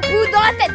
[0.00, 0.72] papou dans la tête.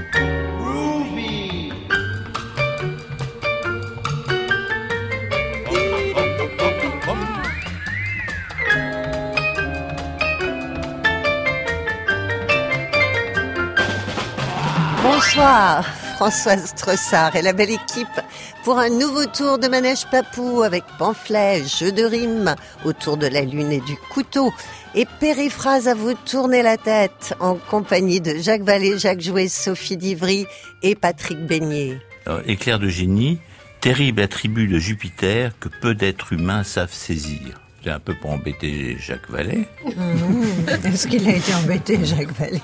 [15.03, 15.85] Bonsoir,
[16.25, 18.19] Françoise Tressard et la belle équipe
[18.63, 23.41] pour un nouveau tour de manège papou avec pamphlets, jeux de rimes autour de la
[23.41, 24.51] lune et du couteau
[24.95, 29.97] et périphrase à vous tourner la tête en compagnie de Jacques Vallée, Jacques Jouet, Sophie
[29.97, 30.47] Divry
[30.81, 32.01] et Patrick Beignet.
[32.25, 33.37] Alors, éclair de génie,
[33.79, 37.61] terrible attribut de Jupiter que peu d'êtres humains savent saisir.
[37.87, 39.67] Un peu pour embêter Jacques Vallée.
[40.85, 42.61] Est-ce qu'il a été embêté, Jacques Vallée?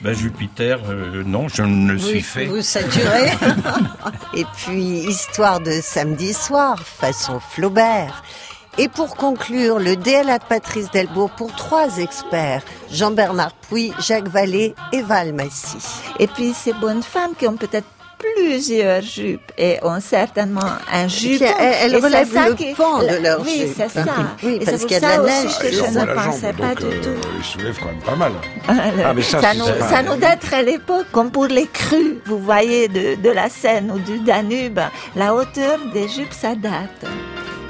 [0.00, 2.46] Ben Jupiter, euh, non, je ne le suis fait.
[2.46, 3.30] Vous saturez
[4.34, 8.22] Et puis, histoire de samedi soir, façon Flaubert.
[8.78, 14.74] Et pour conclure, le DLA de Patrice Delbourg pour trois experts, Jean-Bernard Pouy, Jacques Vallée
[14.92, 15.78] et Val Massy.
[16.20, 17.88] Et puis ces bonnes femmes qui ont peut-être
[18.20, 20.60] plusieurs jupes et ont certainement
[20.92, 21.38] un jupe.
[21.38, 23.74] c'est relèvent ça le qui- pan de leur Oui, jupe.
[23.76, 24.04] c'est ça.
[24.42, 26.52] Oui, Et parce c'est qu'il y a de la ça neige que je ne pensais
[26.52, 27.28] pas donc du euh, tout.
[27.38, 28.32] il soulève quand même pas mal.
[28.68, 31.66] Ah, mais ça, ça, c'est nous, pas- ça nous date à l'époque, comme pour les
[31.66, 34.80] crues, vous voyez, de, de la Seine ou du Danube,
[35.16, 37.10] la hauteur des jupes, ça date.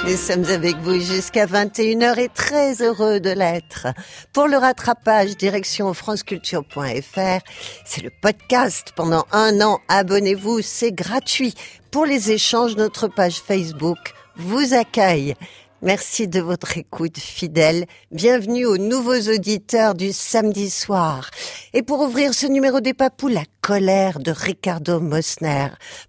[0.06, 3.86] Nous sommes avec vous jusqu'à 21h et très heureux de l'être.
[4.32, 7.44] Pour le rattrapage, direction franceculture.fr.
[7.84, 9.78] C'est le podcast pendant un an.
[9.88, 11.54] Abonnez-vous, c'est gratuit.
[11.90, 13.98] Pour les échanges, notre page Facebook
[14.36, 15.34] vous accueille.
[15.82, 17.86] Merci de votre écoute fidèle.
[18.10, 21.30] Bienvenue aux nouveaux auditeurs du samedi soir.
[21.72, 25.68] Et pour ouvrir ce numéro des papous, la colère de Ricardo Mosner,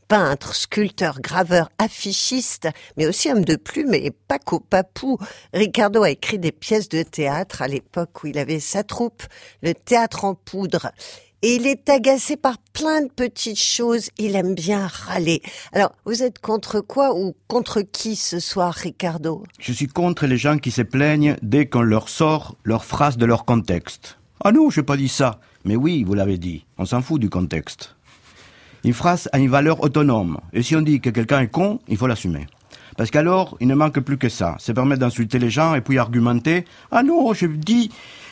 [0.09, 5.17] peintre, sculpteur, graveur, affichiste, mais aussi homme de plume et pas qu'au papou.
[5.53, 9.24] Ricardo a écrit des pièces de théâtre à l'époque où il avait sa troupe,
[9.63, 10.91] le théâtre en poudre.
[11.44, 14.09] Et il est agacé par plein de petites choses.
[14.19, 15.41] Il aime bien râler.
[15.74, 19.44] Alors, vous êtes contre quoi ou contre qui ce soir, Ricardo?
[19.59, 23.25] Je suis contre les gens qui se plaignent dès qu'on leur sort leur phrase de
[23.25, 24.19] leur contexte.
[24.44, 25.40] Ah non, j'ai pas dit ça.
[25.66, 26.66] Mais oui, vous l'avez dit.
[26.78, 27.96] On s'en fout du contexte.
[28.84, 30.40] Une phrase a une valeur autonome.
[30.53, 32.46] Et si on dit que quelqu'un est con, il faut l'assumer.
[32.97, 34.57] Parce qu'alors, il ne manque plus que ça.
[34.59, 36.66] Se permettre d'insulter les gens et puis argumenter.
[36.91, 37.90] Ah non, je dis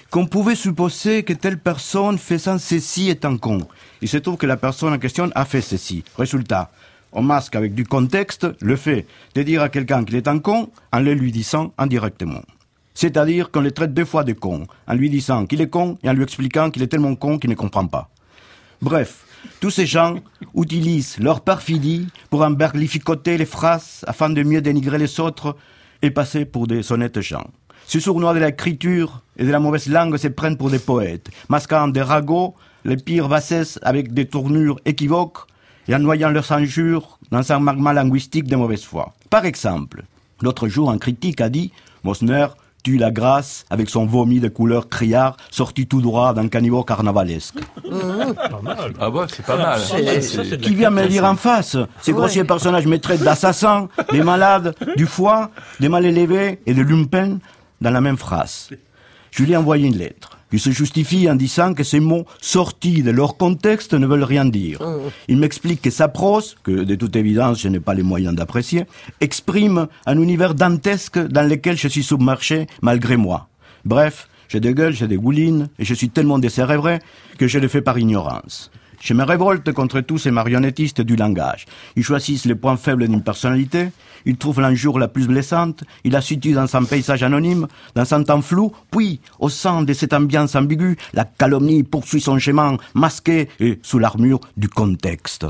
[0.09, 3.59] qu'on pouvait supposer que telle personne faisant ceci est un con.
[4.01, 6.03] Il se trouve que la personne en question a fait ceci.
[6.17, 6.71] Résultat,
[7.11, 9.05] on masque avec du contexte le fait
[9.35, 12.41] de dire à quelqu'un qu'il est un con en le lui disant indirectement.
[12.95, 16.09] C'est-à-dire qu'on le traite deux fois de con, en lui disant qu'il est con et
[16.09, 18.09] en lui expliquant qu'il est tellement con qu'il ne comprend pas.
[18.81, 19.25] Bref,
[19.59, 20.15] tous ces gens
[20.55, 25.55] utilisent leur perfidie pour emberlificoter les phrases afin de mieux dénigrer les autres
[26.01, 27.47] et passer pour des honnêtes gens.
[27.89, 31.87] Ces sournois de l'écriture et de la mauvaise langue se prennent pour des poètes, masquant
[31.87, 32.53] des ragots,
[32.85, 35.39] les pires bassesses avec des tournures équivoques
[35.87, 39.15] et en noyant leurs injures dans un magma linguistique de mauvaise foi.
[39.31, 40.03] Par exemple,
[40.39, 41.71] l'autre jour, un critique a dit
[42.03, 42.45] Mosner
[42.83, 47.57] tue la grâce avec son vomi de couleur criard sorti tout droit d'un caniveau carnavalesque.
[48.99, 49.79] Ah bah, c'est pas mal.
[50.61, 55.07] Qui vient me dire en face Ces grossiers personnages me traitent d'assassins, des malades, du
[55.07, 57.39] foie, des mal élevés et de lumpen
[57.81, 58.69] dans la même phrase.
[59.31, 60.37] Je lui ai envoyé une lettre.
[60.51, 64.45] Il se justifie en disant que ces mots sortis de leur contexte ne veulent rien
[64.45, 64.79] dire.
[65.27, 68.85] Il m'explique que sa prose, que de toute évidence je n'ai pas les moyens d'apprécier,
[69.21, 73.47] exprime un univers dantesque dans lequel je suis submergé malgré moi.
[73.85, 76.99] Bref, j'ai des gueules, j'ai des goulines, et je suis tellement décérébré
[77.37, 78.71] que je le fais par ignorance.
[79.01, 81.65] Je me révolte contre tous ces marionnettistes du langage.
[81.95, 83.91] Ils choisissent les points faibles d'une personnalité,
[84.25, 88.23] ils trouvent l'injure la plus blessante, ils la situent dans un paysage anonyme, dans un
[88.23, 93.47] temps flou, puis, au sein de cette ambiance ambiguë, la calomnie poursuit son chemin, masqué
[93.59, 95.45] et sous l'armure du contexte.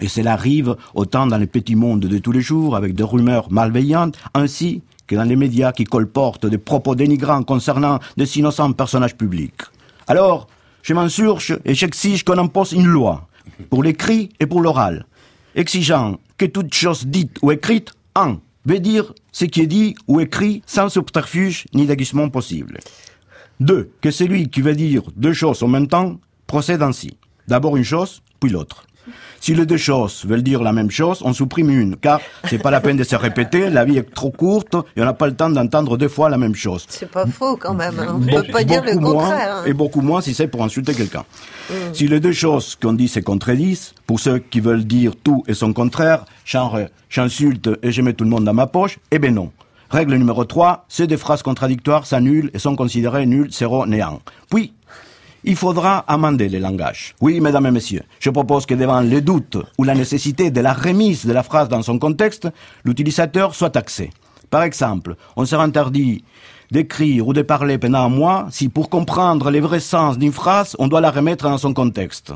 [0.00, 3.50] Et cela arrive autant dans les petits mondes de tous les jours, avec des rumeurs
[3.50, 9.16] malveillantes, ainsi que dans les médias qui colportent des propos dénigrants concernant des innocents personnages
[9.16, 9.62] publics.
[10.06, 10.46] Alors,
[10.82, 13.28] je m'insurge et j'exige qu'on impose une loi,
[13.70, 15.06] pour l'écrit et pour l'oral,
[15.54, 20.20] exigeant que toute chose dite ou écrite, un, veut dire ce qui est dit ou
[20.20, 22.78] écrit sans subterfuge ni déguisement possible.
[23.60, 27.16] Deux, que celui qui veut dire deux choses en même temps procède ainsi.
[27.48, 28.86] D'abord une chose, puis l'autre.
[29.40, 32.70] Si les deux choses veulent dire la même chose, on supprime une, car c'est pas
[32.70, 35.34] la peine de se répéter, la vie est trop courte et on n'a pas le
[35.34, 36.84] temps d'entendre deux fois la même chose.
[36.88, 37.98] C'est pas faux quand même.
[37.98, 38.12] hein.
[38.14, 39.56] On ne peut pas dire le moins, contraire.
[39.56, 39.64] hein.
[39.66, 41.24] Et beaucoup moins si c'est pour insulter quelqu'un.
[41.92, 45.54] Si les deux choses qu'on dit se contredisent, pour ceux qui veulent dire tout et
[45.54, 46.78] son contraire, genre
[47.10, 49.50] j'insulte et je mets tout le monde dans ma poche, eh ben non.
[49.90, 54.20] Règle numéro 3, c'est des phrases contradictoires s'annulent et sont considérées nulles, zéro, néant.
[54.48, 54.72] Puis,
[55.44, 57.14] il faudra amender les langages.
[57.20, 60.72] Oui, mesdames et messieurs, je propose que devant les doutes ou la nécessité de la
[60.72, 62.48] remise de la phrase dans son contexte,
[62.84, 64.10] l'utilisateur soit taxé.
[64.50, 66.24] Par exemple, on sera interdit
[66.70, 70.76] d'écrire ou de parler pendant un mois si pour comprendre les vrais sens d'une phrase,
[70.78, 72.32] on doit la remettre dans son contexte.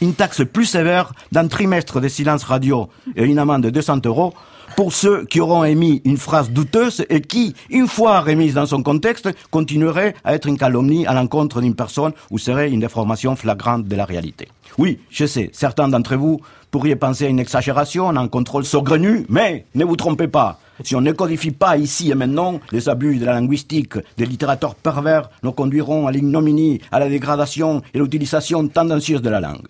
[0.00, 4.34] Une taxe plus sévère d'un trimestre de silence radio et une amende de 200 euros
[4.74, 8.82] pour ceux qui auront émis une phrase douteuse et qui, une fois remise dans son
[8.82, 13.86] contexte, continuerait à être une calomnie à l'encontre d'une personne ou serait une déformation flagrante
[13.86, 14.48] de la réalité.
[14.78, 16.40] Oui, je sais, certains d'entre vous
[16.70, 20.58] pourriez penser à une exagération, à un contrôle saugrenu, mais ne vous trompez pas.
[20.84, 24.74] Si on ne codifie pas ici et maintenant, les abus de la linguistique des littérateurs
[24.74, 29.66] pervers nous conduiront à l'ignominie, à la dégradation et l'utilisation tendancieuse de la langue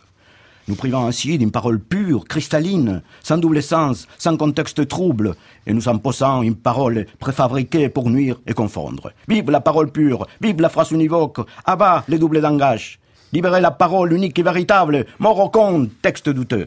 [0.68, 5.34] nous privant ainsi d'une parole pure, cristalline, sans double sens, sans contexte trouble,
[5.66, 9.12] et nous imposant une parole préfabriquée pour nuire et confondre.
[9.28, 12.98] Vive la parole pure, vive la phrase univoque, abat les doubles langages,
[13.32, 16.66] libérez la parole unique et véritable, mort au compte, texte douteux.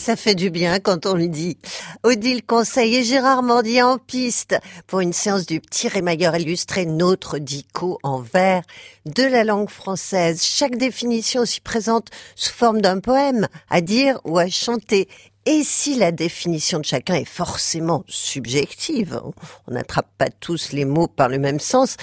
[0.00, 1.58] Ça fait du bien quand on le dit.
[2.04, 4.56] Odile Conseil et Gérard Mordier en piste
[4.86, 8.62] pour une séance du petit rémailleur illustré Notre Dico en vers
[9.04, 10.42] de la langue française.
[10.42, 15.06] Chaque définition s'y présente sous forme d'un poème à dire ou à chanter.
[15.44, 19.20] Et si la définition de chacun est forcément subjective,
[19.66, 21.98] on n'attrape pas tous les mots par le même sens,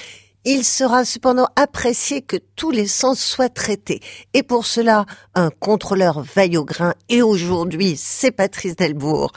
[0.50, 4.00] il sera cependant apprécié que tous les sens soient traités.
[4.34, 5.06] Et pour cela,
[5.36, 6.94] un contrôleur veille au grain.
[7.10, 9.34] Et aujourd'hui, c'est Patrice Delbourg.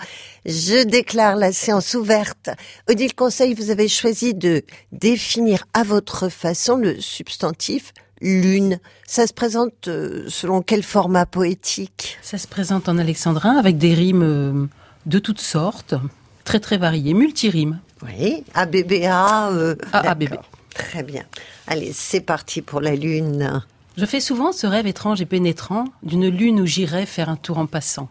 [0.46, 2.50] Je déclare la séance ouverte.
[2.88, 4.62] Odile Conseil, vous avez choisi de
[4.92, 8.78] définir à votre façon le substantif lune.
[9.04, 12.18] Ça se présente euh, selon quel format poétique?
[12.22, 14.66] Ça se présente en alexandrin avec des rimes euh,
[15.06, 15.96] de toutes sortes,
[16.44, 17.80] très très variées, multi-rimes.
[18.04, 19.50] Oui, ABBA.
[19.50, 20.34] Euh, ABB.
[20.74, 21.24] Très bien.
[21.66, 23.62] Allez, c'est parti pour la lune.
[23.96, 27.58] Je fais souvent ce rêve étrange et pénétrant d'une lune où j'irai faire un tour
[27.58, 28.08] en passant.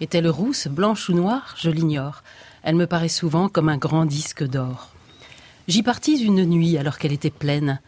[0.00, 1.54] Est-elle rousse, blanche ou noire?
[1.58, 2.22] Je l'ignore.
[2.62, 4.90] Elle me paraît souvent comme un grand disque d'or.
[5.66, 7.80] J'y partis une nuit alors qu'elle était pleine.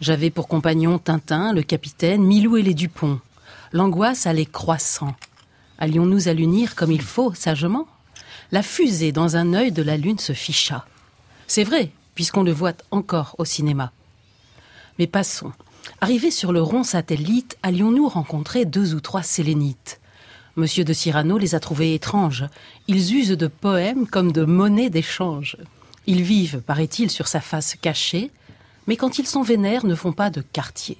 [0.00, 3.20] J'avais pour compagnon Tintin, le capitaine, Milou et les Dupont.
[3.72, 5.14] L'angoisse allait croissant.
[5.78, 7.86] Allions-nous à l'unir comme il faut, sagement?
[8.50, 10.84] La fusée dans un œil de la lune se ficha.
[11.46, 13.92] C'est vrai, puisqu'on le voit encore au cinéma.
[14.98, 15.52] Mais passons.
[16.00, 20.00] Arrivés sur le rond satellite, allions-nous rencontrer deux ou trois sélénites?
[20.56, 22.44] Monsieur de Cyrano les a trouvés étranges.
[22.86, 25.56] Ils usent de poèmes comme de monnaie d'échange.
[26.06, 28.30] Ils vivent, paraît-il, sur sa face cachée,
[28.86, 30.98] mais quand ils sont vénères, ne font pas de quartier.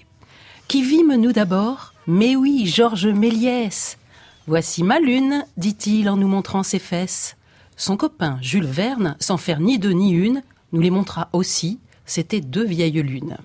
[0.69, 1.93] Qui vîmes-nous d'abord?
[2.07, 3.99] Mais oui, Georges Méliès.
[4.47, 7.37] Voici ma lune, dit-il en nous montrant ses fesses.
[7.77, 12.41] Son copain, Jules Verne, sans faire ni deux ni une, nous les montra aussi, c'étaient
[12.41, 13.37] deux vieilles lunes.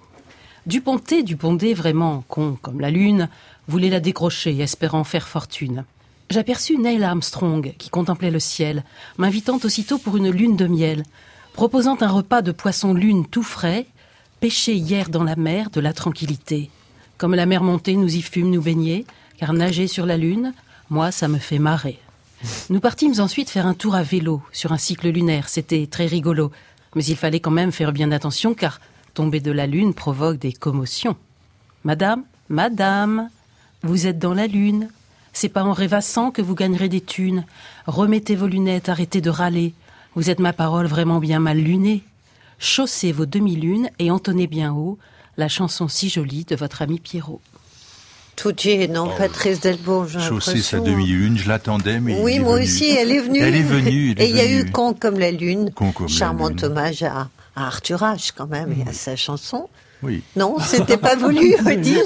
[0.65, 3.29] Duponté, Duponté, vraiment con comme la lune,
[3.67, 5.85] voulait la décrocher, espérant faire fortune.
[6.29, 8.83] J'aperçus Neil Armstrong, qui contemplait le ciel,
[9.17, 11.03] m'invitant aussitôt pour une lune de miel,
[11.53, 13.85] proposant un repas de poisson-lune tout frais,
[14.41, 16.69] pêché hier dans la mer de la tranquillité.
[17.17, 19.05] Comme la mer montée, nous y fûmes nous baigner,
[19.37, 20.53] car nager sur la lune,
[20.89, 21.99] moi, ça me fait marrer.
[22.69, 26.51] Nous partîmes ensuite faire un tour à vélo sur un cycle lunaire, c'était très rigolo.
[26.95, 28.79] Mais il fallait quand même faire bien attention car
[29.13, 31.15] tomber de la lune provoque des commotions.
[31.83, 33.29] Madame, madame,
[33.83, 34.89] vous êtes dans la lune.
[35.33, 37.45] C'est pas en rêvassant que vous gagnerez des thunes.
[37.85, 39.73] Remettez vos lunettes, arrêtez de râler.
[40.15, 42.03] Vous êtes ma parole vraiment bien mal lunée.
[42.59, 44.97] Chaussez vos demi-lunes et entonnez bien haut
[45.37, 47.41] la chanson si jolie de votre ami Pierrot.
[48.37, 49.17] Tout est, non, Oh.
[49.17, 50.83] Patrice Delbourg, sa l'impression.
[50.83, 52.65] demi-lune, je l'attendais, mais Oui, il est moi venu.
[52.65, 53.39] aussi, elle est venue.
[53.39, 54.71] Elle est venue, elle est Et il y a eu.
[54.71, 55.71] Con comme la lune.
[55.73, 56.63] Con comme la Charmant lune.
[56.63, 59.67] hommage à, à Arthur H, quand même, et à sa chanson.
[60.03, 60.21] Oui.
[60.35, 62.03] Non, c'était pas voulu, Odile.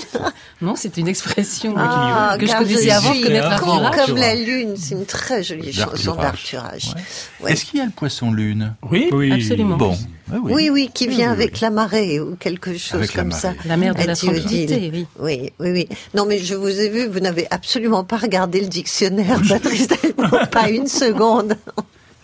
[0.61, 4.35] Non, c'est une expression Ah, que je car connaissais avant de connaître Arthur comme la
[4.35, 4.75] lune.
[4.77, 6.93] C'est une très jolie chanson d'Arthur H.
[6.93, 7.01] Ouais.
[7.41, 7.51] Ouais.
[7.51, 8.75] Est-ce qu'il y a le poisson lune?
[8.89, 9.77] Oui, Absolument.
[9.77, 9.97] Bon,
[10.31, 10.53] ah oui.
[10.53, 11.59] Oui, oui, qui vient oui, avec oui.
[11.61, 13.53] la marée ou quelque chose Avec la comme ça.
[13.65, 15.05] La mer de la tranquillité, oui.
[15.19, 15.89] Oui, oui, oui.
[16.13, 20.47] Non, mais je vous ai vu, vous n'avez absolument pas regardé le dictionnaire, Patrice Delbourg,
[20.49, 21.55] pas une seconde.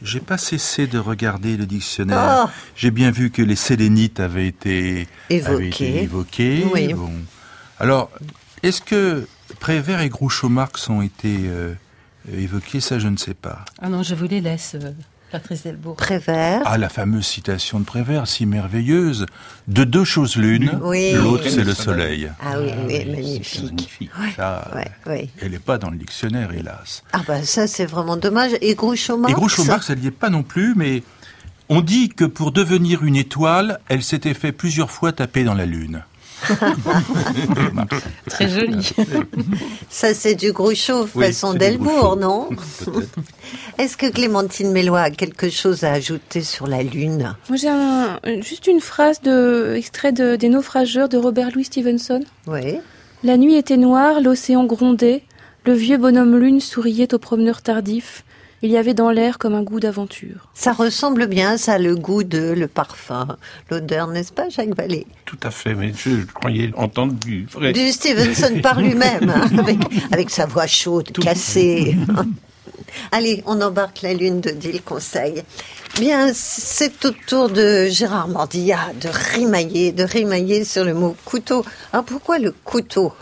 [0.08, 2.46] J'ai pas cessé de regarder le dictionnaire.
[2.46, 2.50] Oh.
[2.76, 5.54] J'ai bien vu que les sélénites avaient été Évoqués.
[5.54, 6.66] avaient été évoqués.
[6.74, 6.94] Oui.
[6.94, 7.12] Bon.
[7.80, 8.10] Alors,
[8.64, 9.28] est-ce que
[9.60, 11.74] Prévert et Groucho-Marx ont été euh,
[12.34, 12.80] évoqués?
[12.80, 13.66] Ça, je ne sais pas.
[13.82, 14.92] Ah non, je vous les laisse, euh,
[15.32, 15.96] Patrice Delbourg.
[15.98, 16.62] Prévert.
[16.66, 19.26] Ah, la fameuse citation de Prévert, si merveilleuse.
[19.68, 21.12] De deux choses l'une, Oui.
[21.14, 22.30] l'autre c'est le soleil.
[22.42, 23.64] Ah oui, oui, C'est magnifique.
[23.64, 24.12] magnifique.
[24.20, 25.30] Ouais, Ça, ouais, ouais.
[25.42, 27.04] Elle n'est pas dans le dictionnaire, hélas.
[27.12, 28.52] Ah bah ça, c'est vraiment dommage.
[28.62, 31.04] Et Groucho Marx Et Groucho Marx, elle n'y est pas non plus, mais
[31.70, 35.66] On dit que pour devenir une étoile, elle s'était fait plusieurs fois taper dans la
[35.66, 36.02] lune.
[38.30, 38.90] Très joli.
[39.90, 42.50] Ça, c'est du Groucho Oui, façon Delbourg, non.
[43.78, 48.20] Est-ce que Clémentine Mélois a quelque chose à ajouter sur la Lune Moi, j'ai un-
[48.42, 52.22] juste une phrase de, extrait de, des naufrageurs de Robert Louis Stevenson.
[52.48, 52.78] Oui.
[53.24, 55.24] La nuit était noire, l'océan grondait,
[55.66, 58.24] le vieux bonhomme lune souriait aux promeneurs tardifs.
[58.64, 60.48] Il y avait dans l'air comme un goût d'aventure.
[60.56, 63.38] Ça ressemble bien, ça, le goût de, le parfum,
[63.70, 65.06] l'odeur, n'est-ce pas, Jacques Vallée?
[65.26, 67.72] Tout à fait, mais je croyais entendre du vrai.
[67.72, 69.78] Du Stevenson par lui-même, hein, avec,
[70.12, 71.96] avec sa voix chaude, cassée.
[73.12, 75.44] Allez, on embarque la lune de Dile Conseil.
[76.00, 81.64] Bien, c'est au tour de Gérard Mordillat de rimailler, de rimailler sur le mot couteau.
[81.94, 83.14] Alors pourquoi le couteau?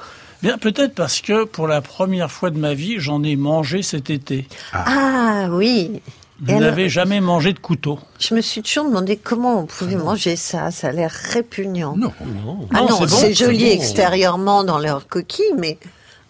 [0.45, 4.11] Bien, peut-être parce que pour la première fois de ma vie, j'en ai mangé cet
[4.11, 4.47] été.
[4.73, 6.01] Ah oui.
[6.39, 7.97] Vous n'avez jamais mangé de couteau.
[8.19, 10.69] je me suis toujours demandé comment on pouvait manger ça.
[10.69, 11.95] Ça a l'air répugnant.
[11.97, 12.11] Non.
[12.71, 13.71] Ah Non, non, c'est bon, joli bon.
[13.71, 15.79] extérieurement dans leur coquille, mais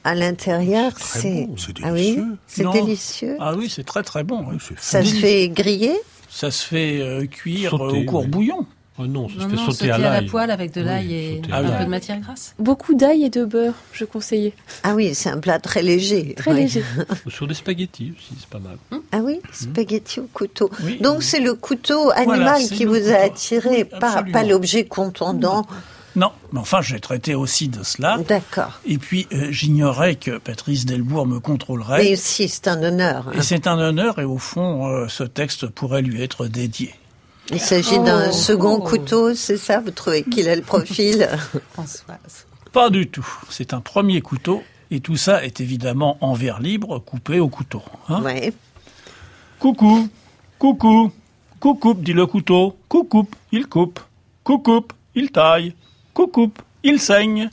[0.05, 1.48] à l'intérieur, c'est.
[1.48, 2.38] bon, c'est Ah oui, délicieux.
[2.48, 2.72] c'est Non.
[2.72, 3.38] délicieux.
[3.41, 4.45] Ah oui, c'est très très bon.
[4.48, 4.57] oui.
[4.77, 5.95] Ça se fait griller
[6.29, 8.51] Ça se fait euh, cuire Sauter, euh, au court oui.
[8.98, 10.80] Oh non, ça Non, se fait non, sauter sauter à à la poêle avec de
[10.80, 12.56] Oui, l'ail et un peu de matière grasse.
[12.60, 14.54] Beaucoup d'ail et de beurre, je conseillais.
[14.84, 16.34] Ah oui, c'est un plat très léger.
[16.36, 16.62] Très Oui.
[16.62, 16.84] léger.
[17.25, 18.78] Ou sur des spaghettis aussi, c'est pas mal.
[19.12, 20.70] Ah oui, spaghetti au couteau.
[20.84, 20.98] Oui.
[21.02, 25.66] Donc c'est le couteau animal qui vous a attiré, Oui, pas, l'objet contondant.
[26.16, 28.18] Non, mais enfin, j'ai traité aussi de cela.
[28.25, 28.80] D'accord.
[28.86, 32.02] Et puis, euh, j'ignorais que Patrice Delbourg me contrôlerait.
[32.04, 33.28] Mais aussi, c'est un honneur.
[33.28, 33.38] hein.
[33.38, 36.96] Et c'est un honneur, et au fond, euh, ce texte pourrait lui être dédié.
[37.52, 38.04] Il s'agit Oh.
[38.04, 41.30] d'un second couteau, c'est ça Vous trouvez qu'il a le profil?
[41.74, 42.46] Françoise.
[42.72, 43.28] Pas du tout.
[43.50, 47.82] C'est un premier couteau, et tout ça est évidemment en verre libre, coupé au couteau.
[48.10, 48.22] hein.
[48.24, 48.52] Ouais.
[49.60, 50.10] Coucou,
[50.60, 51.12] coucou,
[51.60, 52.75] coucou, dit le couteau.
[52.90, 54.00] Coucou, il coupe.
[54.44, 54.86] Coucou,
[55.16, 55.74] il taille.
[56.14, 56.52] Coucou,
[56.84, 57.50] il saigne.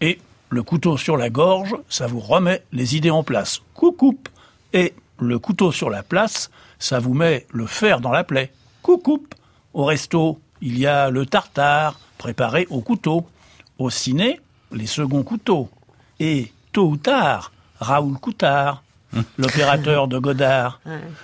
[0.00, 0.18] Et
[0.50, 3.60] le couteau sur la gorge, ça vous remet les idées en place.
[3.74, 4.18] Coucou.
[4.72, 8.52] Et le couteau sur la place, ça vous met le fer dans la plaie.
[8.82, 9.26] Coucou.
[9.72, 13.26] Au resto, il y a le tartare préparé au couteau.
[13.78, 14.40] Au ciné,
[14.72, 15.68] les seconds couteaux.
[16.18, 18.82] Et tôt ou tard, Raoul Coutard,
[19.38, 20.80] l'opérateur de Godard,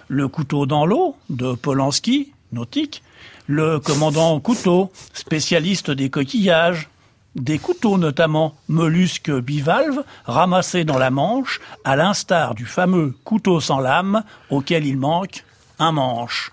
[0.09, 3.03] le couteau dans l'eau de Polanski, nautique,
[3.47, 6.89] le commandant couteau, spécialiste des coquillages,
[7.37, 13.79] des couteaux notamment mollusques bivalves ramassés dans la manche, à l'instar du fameux couteau sans
[13.79, 15.45] lame auquel il manque
[15.79, 16.53] un manche.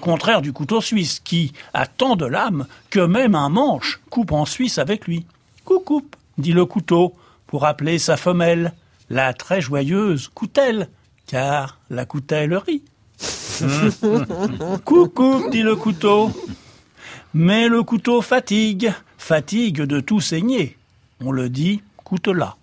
[0.00, 4.44] Contraire du couteau suisse qui a tant de lames que même un manche coupe en
[4.44, 5.26] Suisse avec lui.
[5.64, 6.02] Coucou,
[6.38, 7.14] dit le couteau
[7.46, 8.72] pour appeler sa femelle,
[9.08, 10.88] la très joyeuse coutelle,
[11.26, 12.82] car la coutelle rit.
[14.84, 16.30] Coucou, dit le couteau.
[17.34, 20.76] Mais le couteau fatigue, fatigue de tout saigner.
[21.20, 22.56] On le dit coutelas.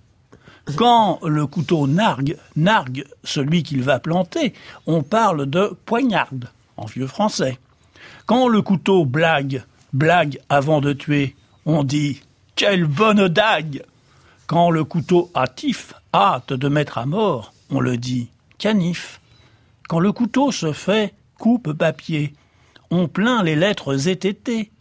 [0.76, 4.54] Quand le couteau nargue, nargue celui qu'il va planter,
[4.86, 7.60] on parle de poignarde, en vieux français.
[8.26, 12.22] Quand le couteau blague, blague avant de tuer, on dit
[12.56, 13.84] quelle bonne dague.
[14.48, 19.20] Quand le couteau hâtif, hâte de mettre à mort, on le dit canif.
[19.88, 22.34] Quand le couteau se fait coupe papier,
[22.90, 24.72] on plaint les lettres ététées,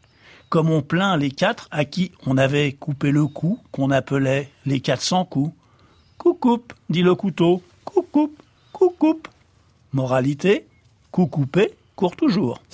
[0.48, 4.80] comme on plaint les quatre à qui on avait coupé le cou, qu'on appelait les
[4.80, 5.54] quatre cents coups.
[6.18, 9.28] Coucoupe, dit le couteau, coucoupe, coucoupe.
[9.92, 10.66] Moralité,
[11.10, 12.60] coup coupé court toujours.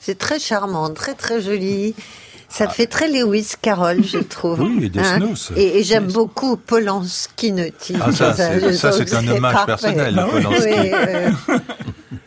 [0.00, 1.94] C'est très charmant, très très joli.
[2.48, 4.60] Ça fait très Lewis Carroll, je trouve.
[4.60, 5.20] Oui, et Death Hein
[5.56, 7.94] et, et j'aime beaucoup Polanski Naughty.
[8.00, 9.66] Ah, ça, c'est- un hommage parfait.
[9.66, 10.68] personnel, Ah Polanski.
[11.48, 11.58] Oui.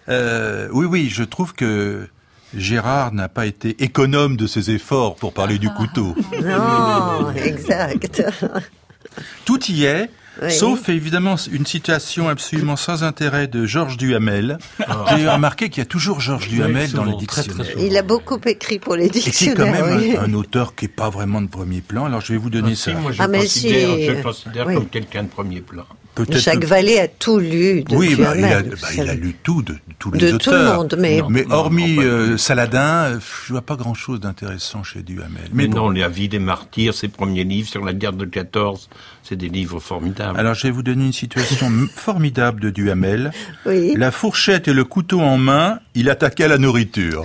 [0.09, 2.09] Euh, oui, oui, je trouve que
[2.53, 6.13] Gérard n'a pas été économe de ses efforts pour parler du couteau.
[6.43, 8.21] Non, exact.
[9.45, 10.09] Tout y est,
[10.41, 10.51] Oui.
[10.51, 14.57] sauf évidemment une citation absolument sans intérêt de Georges Duhamel.
[15.15, 17.73] J'ai remarqué qu'il y a toujours Georges Duhamel dans le souvent, très, très.
[17.85, 19.85] Il a beaucoup écrit pour les Et c'est quand dictionnaires.
[19.85, 20.17] même oui.
[20.17, 22.05] un, un auteur qui est pas vraiment de premier plan.
[22.05, 22.91] Alors je vais vous donner Ah, ça.
[22.91, 24.73] si, moi, je Ah, mais considère, si, je considère oui.
[24.75, 25.83] comme quelqu'un de premier plan.
[26.15, 28.75] Peut-être Jacques que- Vallée a tout lu de Oui, bah, il, a, Duhamel.
[28.81, 30.75] bah, il a lu tout de, de tous les de tout le auteurs.
[30.77, 31.27] monde, mais Non.
[31.29, 32.37] Mais hormis non, euh.
[32.37, 35.49] Saladin, euh, je vois pas grand-chose d'intéressant chez Duhamel.
[35.53, 35.77] Mais, bon.
[35.77, 38.89] non, La vie des martyrs, ses premiers livres sur la guerre de 14,
[39.23, 40.39] c'est des livres formidables.
[40.39, 43.31] Alors je vais vous donner une situation formidable de Duhamel.
[43.65, 43.93] oui.
[43.97, 47.23] La fourchette et le couteau en main, il attaquait la nourriture.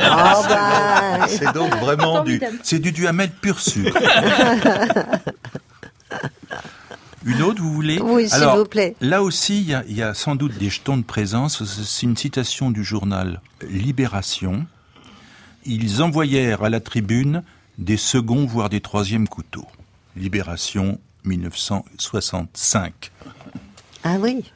[0.00, 3.98] Ah bah, C'est donc vraiment du, c'est du Duhamel pur sucre.
[7.28, 8.96] Une autre, vous voulez Oui, s'il vous plaît.
[9.02, 11.62] Là aussi, il y, a, il y a sans doute des jetons de présence.
[11.64, 14.66] C'est une citation du journal Libération.
[15.66, 17.42] Ils envoyèrent à la tribune
[17.76, 19.66] des seconds, voire des troisièmes couteaux.
[20.16, 23.12] Libération 1965.
[24.04, 24.50] Ah oui.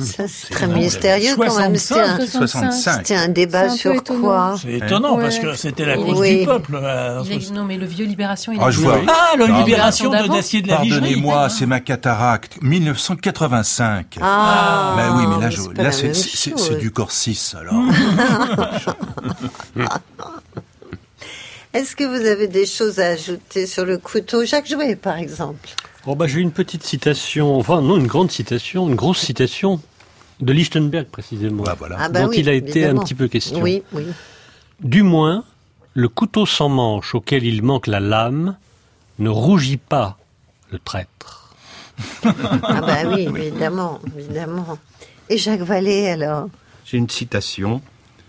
[0.00, 1.76] Ça, c'est très mystérieux quand même.
[1.76, 2.96] C'était un, 65.
[3.06, 4.20] c'était un débat un sur étonnant.
[4.20, 5.22] quoi C'est étonnant Ouais.
[5.22, 6.40] parce que c'était la cause Oui.
[6.40, 6.72] du peuple.
[6.82, 9.00] euh, est- non, mais le vieux Libération, il Ah, a je vois.
[9.06, 10.34] Ah, la libération de d'avant.
[10.34, 10.76] d'acier de la.
[10.78, 12.58] Pardonnez-moi, c'est ma cataracte.
[12.62, 14.18] 1985.
[14.20, 16.56] Ah, Ben oui, mais là, je- chose.
[16.56, 17.74] c'est du corps 6, alors.
[21.74, 24.44] Est-ce que vous avez des choses à ajouter sur le couteau?
[24.44, 25.68] Jacques Jouet, par exemple
[26.06, 29.80] Oh bah, J'ai une petite citation, enfin non, une grande citation, une grosse citation
[30.40, 31.96] de Lichtenberg précisément, Bah, voilà.
[31.98, 33.00] Ah bah dont oui, il a été évidemment.
[33.00, 33.60] un petit peu question.
[33.60, 34.04] Oui, oui.
[34.80, 35.44] Du moins,
[35.94, 38.56] le couteau sans manche auquel il manque la lame
[39.18, 40.18] ne rougit pas
[40.70, 41.54] le traître.
[42.24, 44.78] Ah bah oui, évidemment, évidemment.
[45.30, 46.48] Et Jacques Vallée, alors?
[46.84, 47.80] J'ai une citation.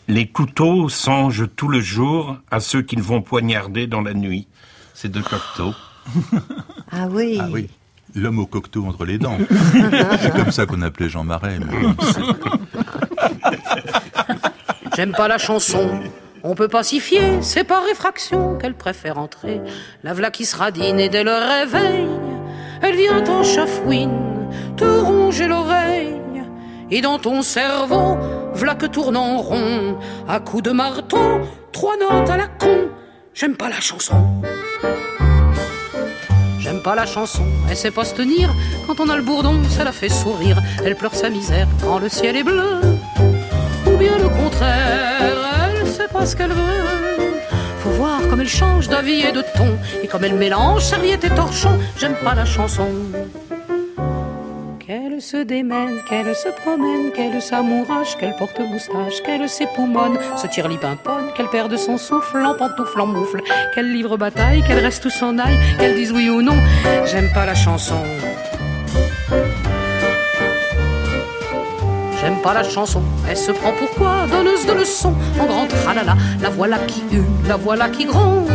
[0.07, 4.47] Les couteaux songent tout le jour à ceux qu'ils vont poignarder dans la nuit.
[4.93, 5.73] C'est de Cocteau.
[6.91, 7.37] Ah oui.
[7.39, 7.69] Ah oui.
[8.15, 9.37] L'homme au cocteau entre les dents.
[10.21, 11.59] C'est comme ça qu'on appelait Jean Marais.
[14.95, 15.99] J'aime pas la chanson.
[16.43, 19.59] On peut pacifier, c'est par réfraction qu'elle préfère entrer.
[20.03, 22.07] La v'là qui se radine et dès le réveil,
[22.81, 24.47] elle vient en chafouine,
[24.77, 26.15] te ronger l'oreille.
[26.89, 28.17] Et dans ton cerveau,
[28.53, 29.97] v'là que tourne en rond,
[30.27, 31.41] à coups de marteau,
[31.73, 32.87] trois notes à la con.
[33.33, 34.15] J'aime pas la chanson.
[36.95, 38.49] La chanson, elle sait pas se tenir.
[38.87, 40.57] Quand on a le bourdon, ça la fait sourire.
[40.83, 42.79] Elle pleure sa misère quand le ciel est bleu.
[43.85, 45.37] Ou bien le contraire,
[45.81, 47.19] elle sait pas ce qu'elle veut.
[47.79, 49.77] Faut voir comme elle change d'avis et de ton.
[50.01, 51.77] Et comme elle mélange serviette et torchon.
[51.99, 52.87] J'aime pas la chanson.
[54.79, 60.69] Qu'elle se démène, qu'elle se promène, qu'elle s'amourage, qu'elle porte moustache, qu'elle s'époumonne, se tire
[60.69, 63.41] lipimponne, qu'elle perde son souffle en pantoufle, en moufle,
[63.73, 66.55] qu'elle livre bataille, qu'elle reste ou s'en aille, qu'elle dise oui ou non.
[67.05, 68.01] J'aime pas la chanson.
[72.19, 74.25] J'aime pas la chanson, elle se prend pour quoi?
[74.29, 78.49] Donneuse de leçons, en grand tralala, la voilà qui hue, la voilà qui gronde,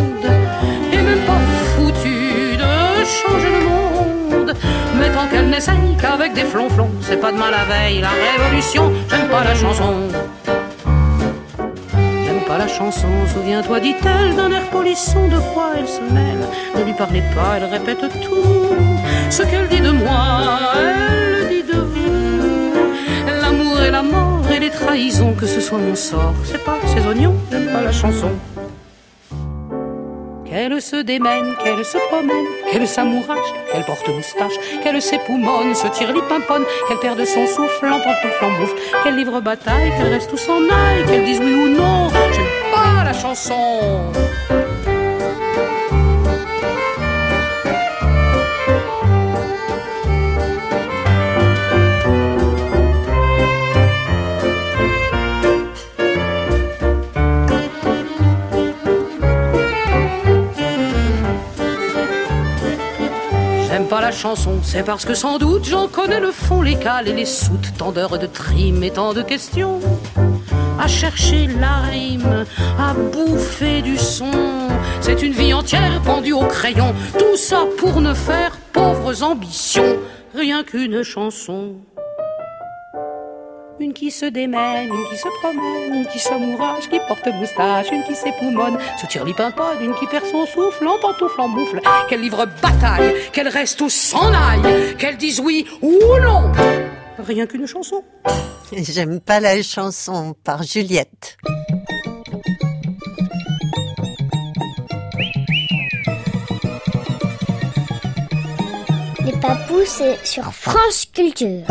[0.92, 1.38] et même pas
[1.76, 4.54] foutue de changer le monde.
[4.98, 9.28] Mais tant qu'elle n'essaye qu'avec des flonflons, c'est pas demain la veille, la révolution, j'aime
[9.28, 9.94] pas la chanson.
[12.52, 16.46] Pas la chanson, souviens-toi, dit-elle, d'un air polisson, de quoi elle se mêle.
[16.76, 18.76] Ne lui parlez pas, elle répète tout.
[19.30, 22.74] Ce qu'elle dit de moi, elle le dit de vous.
[23.40, 26.34] L'amour et la mort et les trahisons, que ce soit mon sort.
[26.44, 28.32] C'est pas ces oignons, j'aime pas la chanson.
[30.44, 33.38] Qu'elle se démène, qu'elle se promène, qu'elle s'amourage,
[33.72, 39.02] qu'elle porte moustache, qu'elle s'époumonne, se tire lipimponne, qu'elle perde son souffle en pantoufle en
[39.02, 42.08] qu'elle livre bataille, qu'elle reste ou s'en aille, qu'elle dise oui ou non,
[43.12, 44.12] chanson.
[63.68, 67.08] J'aime pas la chanson, c'est parce que sans doute j'en connais le fond, les cales
[67.08, 69.80] et les soutes, tant d'heures de trim et tant de questions.
[70.82, 72.44] À chercher la rime,
[72.76, 74.32] à bouffer du son.
[75.00, 79.98] C'est une vie entière pendue au crayon, tout ça pour ne faire pauvres ambitions,
[80.34, 81.76] rien qu'une chanson.
[83.78, 88.02] Une qui se démène, une qui se promène, une qui s'amourage, qui porte moustache, une
[88.02, 92.22] qui s'époumonne, se tire lipimponne, une qui perd son souffle en pantoufle en moufle, qu'elle
[92.22, 96.50] livre bataille, qu'elle reste ou s'en aille, qu'elle dise oui ou non.
[97.20, 98.02] Rien qu'une chanson.
[98.76, 101.36] J'aime pas la chanson par Juliette.
[109.24, 111.64] Les papous, c'est sur France Culture.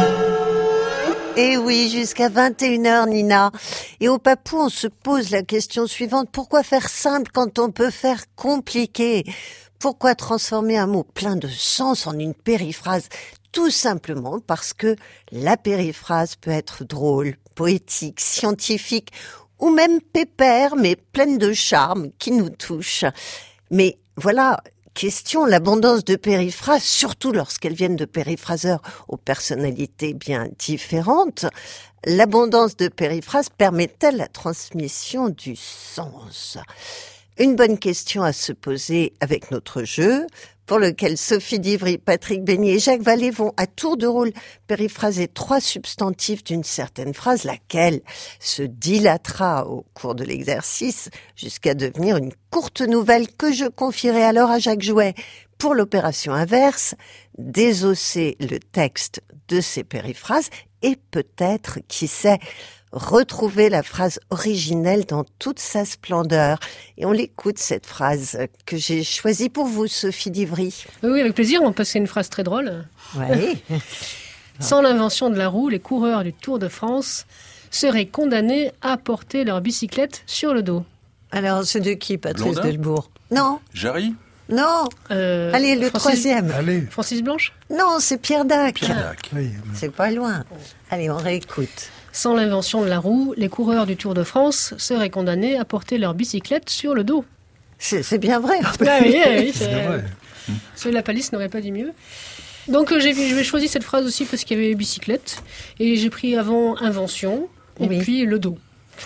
[1.35, 3.51] Et Eh oui, jusqu'à 21h, Nina.
[3.99, 6.29] Et au Papou, on se pose la question suivante.
[6.31, 9.23] Pourquoi faire simple quand on peut faire compliqué?
[9.79, 13.07] Pourquoi transformer un mot plein de sens en une périphrase
[13.51, 14.95] Tout simplement parce que
[15.31, 19.11] la périphrase peut être drôle, poétique, scientifique
[19.59, 23.03] ou même pépère, mais pleine de charme qui nous touche.
[23.69, 24.61] Mais voilà,
[24.93, 31.45] question l'abondance de périphrases, surtout lorsqu'elles viennent de périphraseurs aux personnalités bien différentes.
[32.05, 36.57] L'abondance de périphrases permet-elle la transmission du sens?
[37.37, 40.25] Une bonne question à se poser avec notre jeu.
[40.71, 44.31] Pour lequel Sophie Divry, Patrick Beignet et Jacques Vallée vont à tour de rôle
[44.67, 47.99] périphraser trois substantifs d'une certaine phrase, laquelle
[48.39, 54.49] se dilatera au cours de l'exercice jusqu'à devenir une courte nouvelle que je confierai alors
[54.49, 55.13] à Jacques Jouet.
[55.57, 56.95] Pour l'opération inverse,
[57.37, 60.47] désosser le texte de ces périphrases
[60.83, 62.39] et peut-être, qui sait,
[62.91, 66.59] retrouver la phrase originelle dans toute sa splendeur.
[66.97, 70.85] Et on l'écoute, cette phrase que j'ai choisie pour vous, Sophie Divry.
[71.03, 72.85] Oui, avec plaisir, on passe une phrase très drôle.
[73.15, 73.63] Oui.
[74.59, 77.25] Sans l'invention de la roue, les coureurs du Tour de France
[77.71, 80.83] seraient condamnés à porter leur bicyclette sur le dos.
[81.31, 83.09] Alors, c'est de qui, Patrice Blondin Delbourg?
[83.31, 84.13] Non, Jarry?
[84.49, 84.83] Non.
[85.11, 86.51] Euh, Allez, le Francis- troisième.
[86.51, 86.81] Allez.
[86.91, 87.53] Francis Blanche?
[87.69, 88.75] Non, c'est Pierre Dac.
[88.75, 89.29] Pierre Dac.
[89.33, 90.43] Oui, C'est pas loin.
[90.89, 91.89] Allez, on réécoute.
[92.11, 95.97] Sans l'invention de la roue, les coureurs du Tour de France seraient condamnés à porter
[95.97, 97.23] leur bicyclette sur le dos.
[97.79, 98.59] C'est c'est bien vrai.
[98.63, 100.03] Ah oui, oui, oui, c'est c'est- vrai.
[100.85, 101.91] De la palisse n'aurait pas dit mieux.
[102.67, 105.41] Donc euh, j'ai j'ai choisi cette phrase aussi parce qu'il y avait bicyclette.
[105.79, 107.47] Et j'ai pris avant invention
[107.79, 107.99] et Oui.
[107.99, 108.57] puis le dos.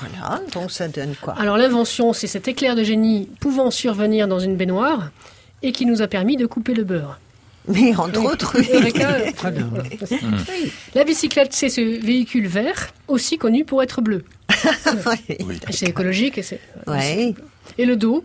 [0.02, 4.40] Voilà, donc ça donne quoi Alors l'invention, c'est cet éclair de génie pouvant survenir dans
[4.40, 5.12] une baignoire
[5.62, 7.20] et qui nous a permis de couper le beurre.
[7.68, 8.68] Mais entre autres, oui.
[8.72, 9.70] Eureka, Très bien.
[10.12, 10.72] Oui.
[10.94, 14.24] La bicyclette, c'est ce véhicule vert, aussi connu pour être bleu.
[15.40, 15.60] Oui.
[15.70, 16.60] C'est écologique et c'est...
[17.78, 18.24] Et le dos,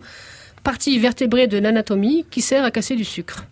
[0.63, 3.45] partie vertébrée de l'anatomie qui sert à casser du sucre.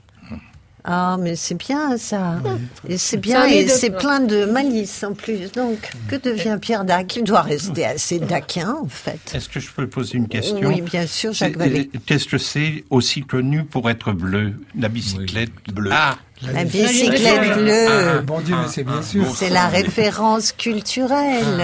[0.84, 2.42] Ah, mais c'est bien ça.
[2.88, 5.52] Et c'est bien, et c'est plein de malice en plus.
[5.52, 7.16] Donc, que devient Pierre Dac?
[7.18, 9.20] Il doit rester assez daquin, en fait.
[9.34, 10.68] Est-ce que je peux poser une question?
[10.68, 11.90] Oui, bien sûr, Jacques Vallée.
[11.94, 14.54] euh, Qu'est-ce que c'est aussi connu pour être bleu?
[14.78, 15.92] La bicyclette Bleu.
[15.94, 17.88] Ah, La bicyclette bleue.
[17.90, 18.22] Ah.
[18.22, 19.26] Bon Dieu, mais c'est bien sûr.
[19.36, 21.62] C'est la référence culturelle.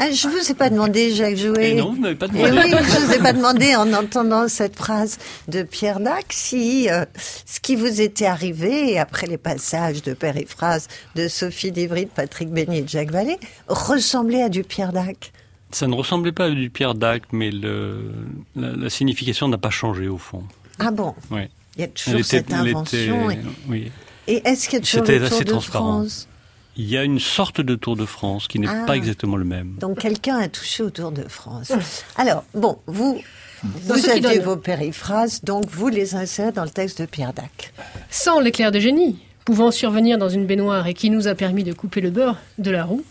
[0.00, 1.70] Ah, je vous ai pas demandé, Jacques Jouet.
[1.70, 2.60] Et non, vous n'avez pas Eh demandé.
[2.64, 7.04] oui, je vous ai pas demandé en entendant cette phrase de Pierre Dac si euh,
[7.46, 12.50] ce qui vous était arrivé après les passages de périphrase de Sophie Divry, de Patrick
[12.50, 13.38] Beignet et de Jacques Vallée
[13.68, 15.32] ressemblait à du Pierre Dac?
[15.70, 18.12] Ça ne ressemblait pas à du Pierre Dac, mais le,
[18.56, 20.42] la, la signification n'a pas changé au fond.
[20.80, 21.14] Ah bon?
[21.30, 21.50] Ouais.
[21.78, 23.30] Il y a toujours était- cette invention.
[23.30, 23.92] était- oui.
[24.26, 25.98] Et, et est-ce qu'il y a toujours C'était le Tour assez de transparent.
[26.00, 26.28] France
[26.76, 28.84] Il y a une sorte de Tour de France qui n'est Ah.
[28.86, 29.76] pas exactement le même.
[29.80, 31.72] Donc quelqu'un a touché au Tour de France.
[32.16, 33.20] Alors, bon, vous,
[33.62, 34.44] Dans vous aviez donne.
[34.44, 37.72] vos périphrases, donc vous les insérez dans le texte de Pierre Dac.
[38.10, 41.72] Sans l'éclair de génie, pouvant survenir dans une baignoire et qui nous a permis de
[41.72, 43.02] couper le beurre de la roue,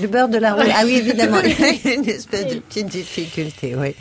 [0.00, 0.62] Le beurre de la roue.
[0.74, 3.94] Ah oui, évidemment, il y a une espèce de petite difficulté, oui.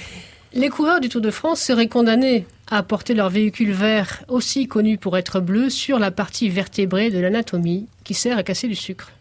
[0.55, 4.97] Les coureurs du Tour de France seraient condamnés à porter leur véhicule vert, aussi connu
[4.97, 9.11] pour être bleu, sur la partie vertébrée de l'anatomie qui sert à casser du sucre.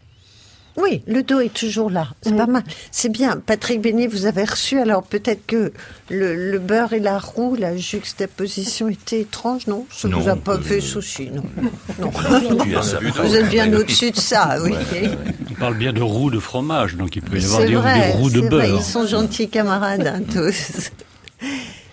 [0.77, 2.09] Oui, le dos est toujours là.
[2.21, 2.63] C'est pas mal.
[2.91, 3.37] C'est bien.
[3.37, 4.77] Patrick Béni, vous avez reçu.
[4.77, 5.71] Alors peut-être que
[6.09, 9.85] le, le beurre et la roue, la juxtaposition était étrange, non?
[9.89, 11.43] Ça Non, vous a pas euh, fait souci, non
[12.01, 12.09] Non.
[13.23, 14.73] Vous êtes bien au-dessus de ça, oui.
[15.51, 18.11] On parle bien de roue de fromage, donc il peut y avoir des, vrai, des
[18.17, 18.79] roues de vrai, beurre.
[18.79, 20.91] Ils sont gentils camarades, hein, tous.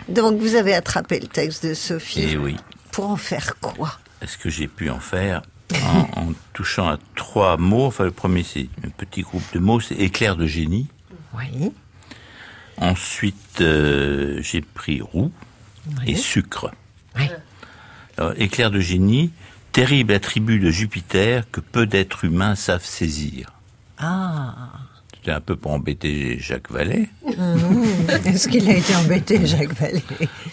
[0.09, 2.21] Donc vous avez attrapé le texte de Sophie.
[2.21, 2.55] Et oui.
[2.91, 3.99] Pour en faire quoi?
[4.21, 5.41] Est-ce que j'ai pu en faire
[5.83, 7.85] en, en touchant à trois mots?
[7.85, 10.87] Enfin, le premier, c'est un petit groupe de mots, c'est éclair de génie.
[11.35, 11.71] Oui.
[12.77, 15.31] Ensuite, euh, j'ai pris roux
[16.05, 16.71] et sucre.
[17.17, 17.29] Oui.
[18.17, 19.31] Alors, éclair de génie,
[19.71, 23.51] terrible attribut de Jupiter que peu d'êtres humains savent saisir.
[23.97, 24.55] Ah.
[25.23, 27.07] C'était un peu pour embêter Jacques Vallée.
[27.25, 27.85] Mhm.
[28.25, 30.03] Est-ce qu'il a été embêté, Jacques Vallée?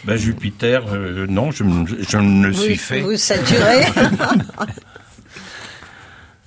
[0.04, 1.64] Ben, Jupiter, euh, non, je,
[2.08, 3.00] je ne le suis Vous- fait.
[3.00, 3.86] Vous saturez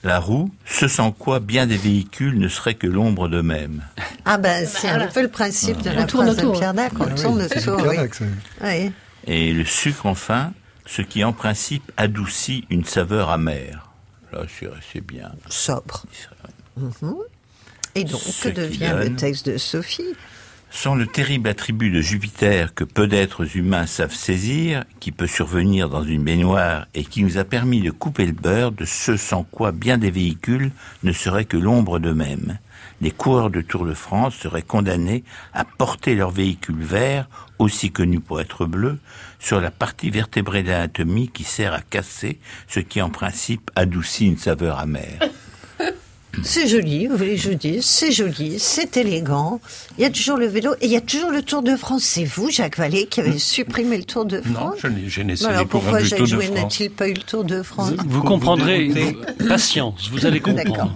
[0.06, 3.84] La roue, ce sans quoi bien des véhicules ne seraient que l'ombre d'eux-mêmes.
[4.24, 6.60] Ah ben c'est un peu le principe de On la tourne phrase de autour.
[6.60, 7.98] Pierre Dac, on Ah oui, tourne autour, oui.
[8.62, 8.92] Oui.
[9.28, 10.54] Et le sucre, enfin,
[10.86, 13.90] ce qui en principe adoucit une saveur amère.
[14.32, 15.32] Là, c'est c'est bien.
[15.50, 16.04] Sobre.
[16.78, 17.16] Mhm.
[17.96, 20.16] Et donc, que devient le texte de Sophie?
[20.72, 25.88] Sans le terrible attribut de Jupiter que peu d'êtres humains savent saisir, qui peut survenir
[25.88, 29.44] dans une baignoire et qui nous a permis de couper le beurre de ce sans
[29.44, 30.72] quoi bien des véhicules
[31.04, 32.58] ne seraient que l'ombre d'eux-mêmes,
[33.02, 37.28] les coureurs de Tour de France seraient condamnés à porter leur véhicule vert,
[37.60, 38.98] aussi connu pour être bleu,
[39.40, 44.26] sur la partie vertébrée de l'anatomie qui sert à casser ce qui en principe adoucit
[44.26, 45.20] une saveur amère.
[46.42, 49.62] C'est joli, vous voulez que je vous dise, c'est joli, c'est élégant.
[49.98, 52.04] Il y a toujours le vélo et il y a toujours le Tour de France.
[52.04, 55.22] C'est vous, Jacques Vallée, qui avez supprimé le Tour de Non, France je n'ai- je
[55.22, 58.24] n'ai essayé alors pour pourquoi Jacques Jouet n'a-t-il pas eu le Tour de France Vous
[58.24, 58.92] comprendrez,
[59.48, 60.64] patience, vous allez D'accord.
[60.66, 60.96] comprendre.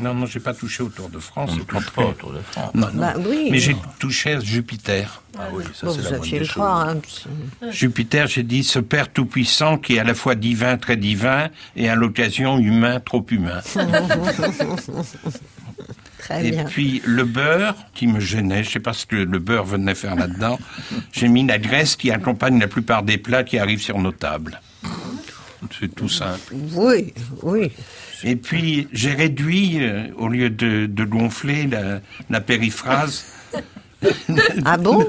[0.00, 1.50] Non, non, j'ai pas touché au Tour de France.
[1.52, 2.74] On ne touche pas au Tour de France.
[2.74, 3.00] Non, non.
[3.00, 3.48] Bah oui.
[3.50, 5.22] Mais j'ai touché à Jupiter.
[5.38, 6.62] Ah oui, ça Bon, c'est vous la des le choses.
[6.62, 6.96] hein.
[7.70, 11.88] Jupiter, j'ai dit ce Père Tout-Puissant qui est à la fois divin, très divin, et
[11.88, 13.60] à l'occasion humain, trop humain.
[16.18, 16.64] Très Et bien.
[16.64, 20.14] puis le beurre qui me gênait, je sais pas ce que le beurre venait faire
[20.16, 20.58] là-dedans,
[21.12, 24.60] j'ai mis la graisse qui accompagne la plupart des plats qui arrivent sur nos tables.
[25.78, 26.54] C'est tout simple.
[26.74, 27.70] Oui, oui.
[28.24, 33.24] Et puis j'ai réduit, euh, au lieu de, de gonfler la, la périphrase.
[34.64, 35.06] Ah bon?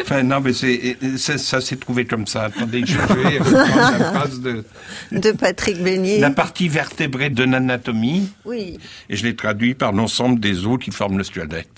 [0.00, 2.46] Enfin non, mais c'est, ça, ça s'est trouvé comme ça.
[2.46, 4.64] Attendez, je vais reprendre la phrase de
[5.12, 6.18] De Patrick Beignet.
[6.18, 8.28] la partie vertébrée de l'anatomie.
[8.44, 8.76] Oui.
[9.08, 11.68] et je l'ai traduit par l'ensemble des os qui forment le squelette.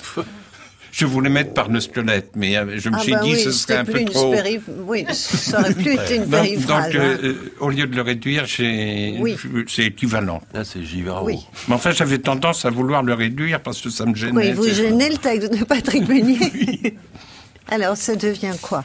[0.97, 3.41] Je voulais mettre par le squelette, mais euh, je me Ah suis bah dit oui,
[3.41, 4.31] ce serait un plus peu une trop.
[4.33, 6.85] péri- Oui, ça aurait plus été une périphrase.
[6.87, 7.19] donc, euh, hein.
[7.25, 9.37] euh, au lieu de le réduire, j'ai- Oui.
[9.67, 10.41] c'est équivalent.
[10.53, 11.27] Là, c'est Givaro.
[11.27, 11.41] Oui.
[11.67, 14.37] Mais enfin, j'avais tendance à vouloir le réduire parce que ça me gênait.
[14.37, 16.95] Oui, vous c'est- gênez le texte de Patrick Beignet.
[17.73, 18.85] Alors, ça devient quoi?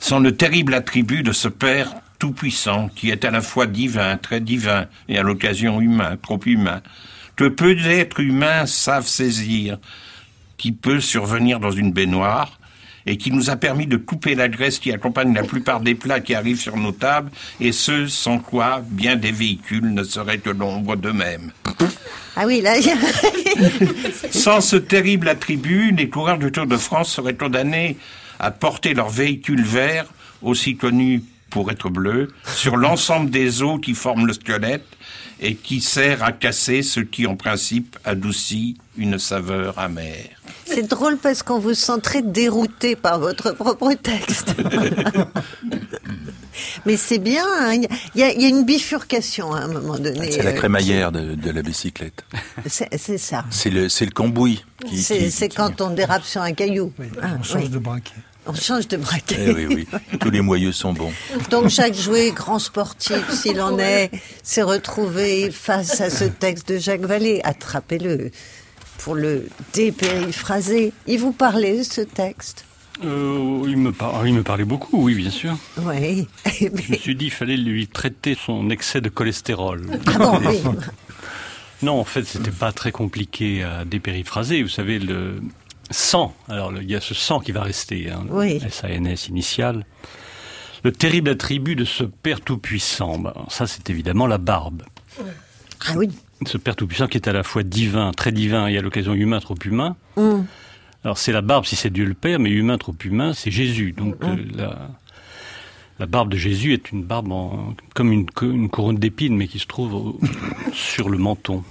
[0.00, 4.40] Sans le terrible attribut de ce Père tout-puissant qui est à la fois divin, très
[4.40, 6.80] divin, et à l'occasion humain, trop humain,
[7.36, 9.76] que peu d'êtres humains savent saisir,
[10.56, 12.58] qui peut survenir dans une baignoire,
[13.06, 16.20] et qui nous a permis de couper la graisse qui accompagne la plupart des plats
[16.20, 20.50] qui arrivent sur nos tables, et ce, sans quoi bien des véhicules ne seraient que
[20.50, 21.52] l'ombre d'eux-mêmes.
[22.36, 22.74] Ah oui, là,
[24.30, 27.96] Sans ce terrible attribut, les coureurs du Tour de France seraient condamnés
[28.40, 30.06] à porter leur véhicule vert,
[30.42, 31.22] aussi connu
[31.54, 34.84] pour être bleu, sur l'ensemble des os qui forment le squelette
[35.40, 40.30] et qui sert à casser ce qui, en principe, adoucit une saveur amère.
[40.64, 44.52] c'est drôle parce qu'on vous sent très dérouté par votre propre texte.
[46.86, 47.74] Mais c'est bien, hein,
[48.14, 50.32] il y, a- y y une bifurcation à un moment donné.
[50.32, 52.24] C'est la euh, crémaillère de, de la bicyclette.
[52.66, 53.44] C'est ça.
[53.50, 54.64] C'est le, le cambouis.
[54.88, 56.92] Qui, C'est qui- quand on dérape sur un caillou.
[57.22, 57.68] Ah, on change oui.
[57.68, 58.12] de braquet.
[58.46, 59.36] On change de braquet.
[59.48, 59.86] Eh oui, oui.
[60.20, 61.12] Tous les moyeux sont bons.
[61.50, 64.10] Donc Jacques Jouet, grand sportif s'il en est,
[64.42, 67.40] s'est retrouvé face à ce texte de Jacques Vallée.
[67.44, 68.30] Attrapez-le
[68.98, 70.92] pour le dépériphraser.
[71.06, 72.64] Il vous parlait ce texte
[73.04, 75.56] Euh, il, me par- il me parlait beaucoup, oui, bien sûr.
[75.78, 76.28] Oui.
[76.60, 79.86] Je me suis dit qu'il fallait lui traiter son excès de cholestérol.
[80.06, 80.60] Ah bon, oui.
[81.82, 84.62] Non, en fait, c'était pas très compliqué à dépériphraser.
[84.62, 85.42] Vous savez, le
[85.90, 88.60] sang, alors il y a ce sang qui va rester, hein, Oui.
[88.70, 89.84] SANS initial.
[90.82, 94.82] Le terrible attribut de ce Père Tout-Puissant, ben, ça c'est évidemment la barbe.
[95.86, 96.10] Ah oui.
[96.46, 99.40] Ce Père Tout-Puissant qui est à la fois divin, très divin, et à l'occasion humain,
[99.40, 99.96] trop humain.
[100.16, 100.46] Hum.
[101.04, 103.92] Alors c'est la barbe si c'est Dieu le Père, mais humain, trop humain, c'est Jésus.
[103.92, 104.88] Donc euh, la,
[105.98, 109.46] la barbe de Jésus est une barbe en- comme une, co- une couronne d'épines, mais
[109.48, 110.20] qui se trouve au-
[110.72, 111.62] sur le menton.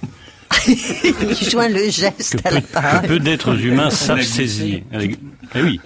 [0.68, 3.00] Il joint le geste Que à la peu, parole.
[3.02, 4.80] que peu d'êtres humains savent saisir.
[4.92, 5.18] Avec-
[5.54, 5.80] Eh oui.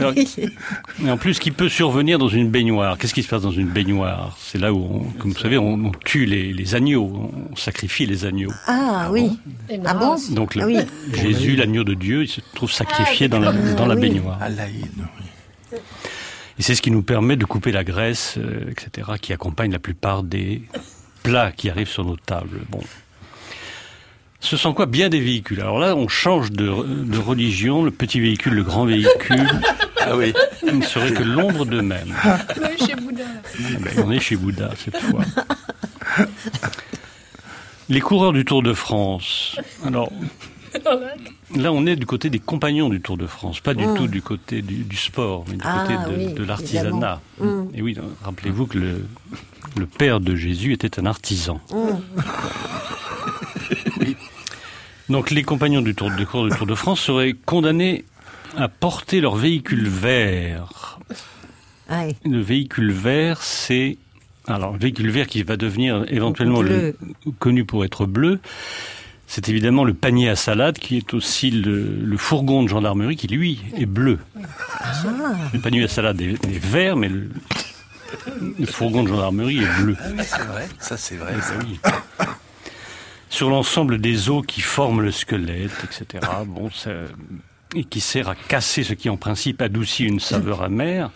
[0.00, 2.98] Alors, et en plus, qui peut survenir dans une baignoire?
[2.98, 4.36] Qu'est-ce qui se passe dans une baignoire?
[4.40, 8.04] C'est là où, on- comme vous savez, on, on tue les, les agneaux, on sacrifie
[8.04, 8.50] les agneaux.
[8.66, 9.30] Ah oui.
[9.84, 10.16] Ah bon?
[10.30, 10.78] Donc le- Ah oui.
[11.14, 14.00] Jésus, l'agneau de Dieu, il se trouve sacrifié dans la, dans la oui.
[14.00, 14.38] baignoire.
[16.58, 19.78] Et c'est ce qui nous permet de couper la graisse, euh, etc., qui accompagne la
[19.80, 20.62] plupart des
[21.22, 22.60] plats qui arrivent sur nos tables.
[22.70, 22.80] Bon.
[24.44, 25.60] Ce sont quoi Bien des véhicules?
[25.60, 27.82] Alors là, on change de, de religion.
[27.82, 29.48] Le petit véhicule, le grand véhicule,
[30.02, 30.34] Ah oui.
[30.70, 32.14] ne serait que l'ombre d'eux-mêmes.
[32.60, 33.24] Oui, chez Bouddha.
[33.42, 35.22] Ah ben, on est chez Bouddha cette fois.
[37.88, 39.56] Les coureurs du Tour de France.
[39.84, 40.10] Alors,
[41.56, 43.94] là, on est du côté des compagnons du Tour de France, pas du Mm.
[43.96, 47.20] tout du côté du, du sport, mais du Ah, côté de, oui, de l'artisanat.
[47.40, 47.62] Mm.
[47.74, 49.04] Et oui, rappelez-vous que le,
[49.78, 51.60] le père de Jésus était un artisan.
[51.70, 51.98] Hum.
[55.08, 58.04] Donc, les compagnons du Tour, du Tour de France seraient condamnés
[58.56, 60.98] à porter leur véhicule vert.
[61.88, 62.04] Ah.
[62.24, 63.98] Le véhicule vert, c'est
[64.46, 66.96] alors le véhicule vert qui va devenir éventuellement le,
[67.38, 68.40] connu pour être bleu.
[69.26, 73.26] C'est évidemment le panier à salade qui est aussi le, le fourgon de gendarmerie qui
[73.26, 74.18] lui est bleu.
[75.52, 77.30] Le panier à salade est, est vert, mais le,
[78.58, 79.96] le fourgon de gendarmerie est bleu.
[79.98, 80.68] Ah oui, c'est vrai.
[80.78, 81.32] Ça, c'est vrai.
[81.36, 81.54] Eh ça.
[81.56, 81.80] ben oui.
[83.34, 86.24] Sur l'ensemble des os qui forment le squelette, etc.
[86.46, 86.90] Bon, ça-
[87.74, 91.10] et qui sert à casser ce qui en principe adoucit une saveur amère.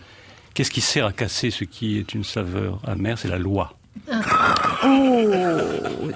[0.52, 3.16] Qu'est-ce qui sert à casser ce qui est une saveur amère?
[3.20, 3.76] C'est la loi.
[4.85, 5.31] Oh,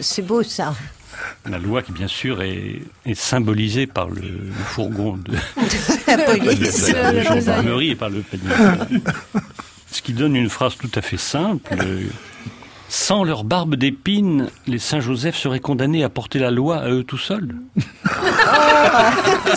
[0.00, 0.74] c'est beau ça.
[1.48, 5.32] La loi qui bien sûr est, est symbolisée par le, le fourgon de,
[6.08, 6.88] La police.
[6.88, 9.00] de la gendarmerie et par le panier.
[9.92, 11.72] Ce qui donne une phrase tout à fait simple.
[12.92, 17.16] Sans leur barbe d'épines, les Saint-Joseph seraient condamnés à porter la loi à eux tout
[17.16, 17.54] seuls.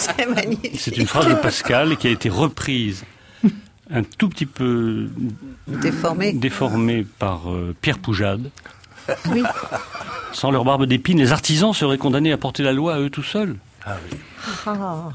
[0.73, 3.03] C'est une phrase de Pascal qui a été reprise
[3.91, 5.09] un tout petit peu
[5.67, 6.31] Déformé.
[6.31, 8.51] déformée par euh, Pierre Poujade.
[9.29, 9.43] Oui.
[10.31, 13.21] Sans leur barbe d'épines, les artisans seraient condamnés à porter la loi à eux tout
[13.21, 13.57] seuls.
[13.85, 15.11] Ah,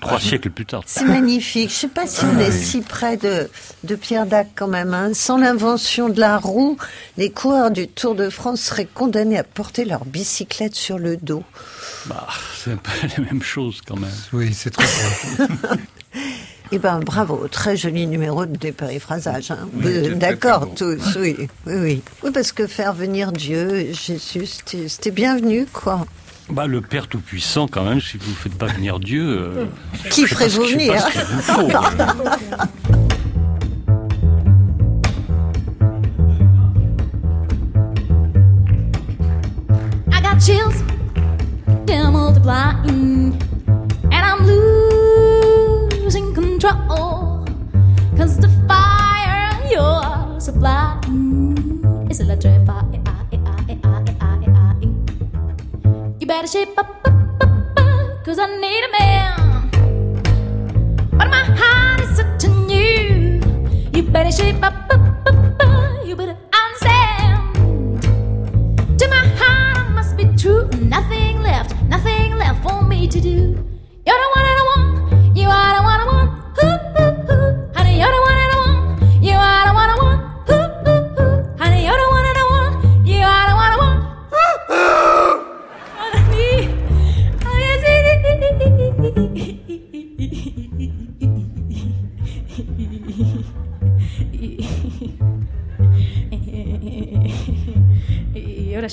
[0.00, 0.82] Trois siècles plus tard.
[0.86, 1.70] c'est magnifique.
[1.70, 3.50] Je sais pas si on est si près de,
[3.82, 4.94] de Pierre Dac quand même.
[4.94, 5.10] hein.
[5.14, 6.76] Sans l'invention de la roue,
[7.18, 11.42] les coureurs du Tour de France seraient condamnés à porter leur bicyclette sur le dos.
[12.06, 14.10] Bah, c'est un peu la même chose quand même.
[14.32, 14.84] Oui, c'est trop
[16.72, 19.50] Eh ben, bravo, très joli numéro de dépériphrasage.
[19.50, 19.68] Hein.
[19.74, 22.02] Oui, très, D'accord, tous, oui, oui, oui.
[22.22, 26.06] Oui, parce que faire venir Dieu, Jésus, c'était c'était bienvenu, quoi.
[26.50, 29.24] Bah, le Père Tout-Puissant, quand même, si vous ne faites pas venir Dieu.
[29.24, 29.66] euh,
[30.10, 31.70] Qui sais pas venir vous faut.
[40.12, 40.82] I got chills,
[41.86, 43.32] they're multiplying,
[44.12, 47.44] and I'm losing control.
[48.16, 53.03] Cause the fire you're supplying is electrifying.
[56.24, 59.68] You better shape up, up, up, up, cause I need a man.
[61.10, 63.42] But my heart is such a new.
[63.92, 68.00] You better shape up, up, up, up, you better understand.
[68.98, 70.66] To my heart, I must be true.
[70.80, 73.30] Nothing left, nothing left for me to do.
[74.06, 75.36] You're the one I want.
[75.36, 76.33] You are the one I want.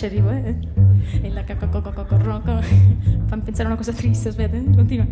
[0.01, 0.55] Ci arrivo, eh.
[1.21, 2.59] E la cacocococorroco.
[3.27, 4.63] Fammi pensare a una cosa triste, aspetta, eh.
[4.75, 5.05] continua.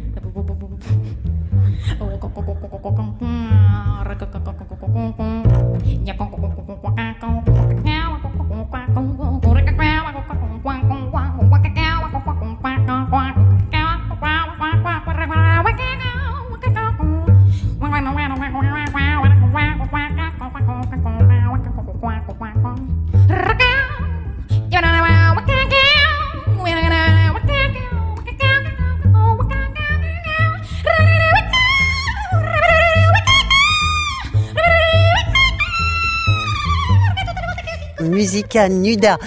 [38.68, 39.18] Nuda.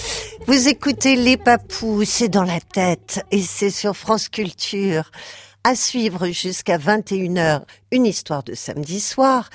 [0.46, 5.10] Vous écoutez Les Papous, c'est dans la tête et c'est sur France Culture.
[5.64, 9.48] À suivre jusqu'à 21h, une histoire de samedi soir.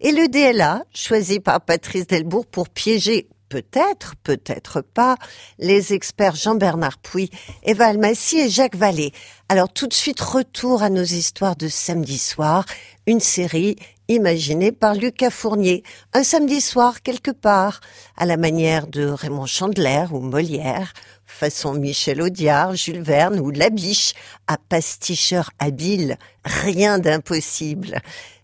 [0.00, 5.16] Et le DLA, choisi par Patrice Delbourg pour piéger peut-être, peut-être pas,
[5.58, 7.30] les experts Jean-Bernard Pouy,
[7.62, 9.12] Eva Almassi et Jacques Vallée.
[9.48, 12.66] Alors tout de suite, retour à nos histoires de samedi soir,
[13.06, 13.76] une série
[14.08, 15.82] imaginée par Lucas Fournier.
[16.12, 17.80] Un samedi soir quelque part,
[18.16, 20.92] à la manière de Raymond Chandler ou Molière,
[21.26, 24.14] façon Michel Audiard, Jules Verne ou Labiche,
[24.46, 28.00] à pasticheur habile, rien d'impossible.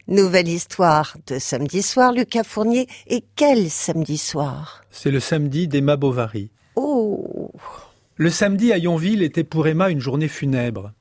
[0.08, 2.88] Nouvelle histoire de samedi soir, Lucas Fournier.
[3.06, 4.82] Et quel samedi soir?
[4.90, 6.50] C'est le samedi d'Emma Bovary.
[6.74, 7.52] Oh
[8.16, 10.92] Le samedi à Yonville était pour Emma une journée funèbre.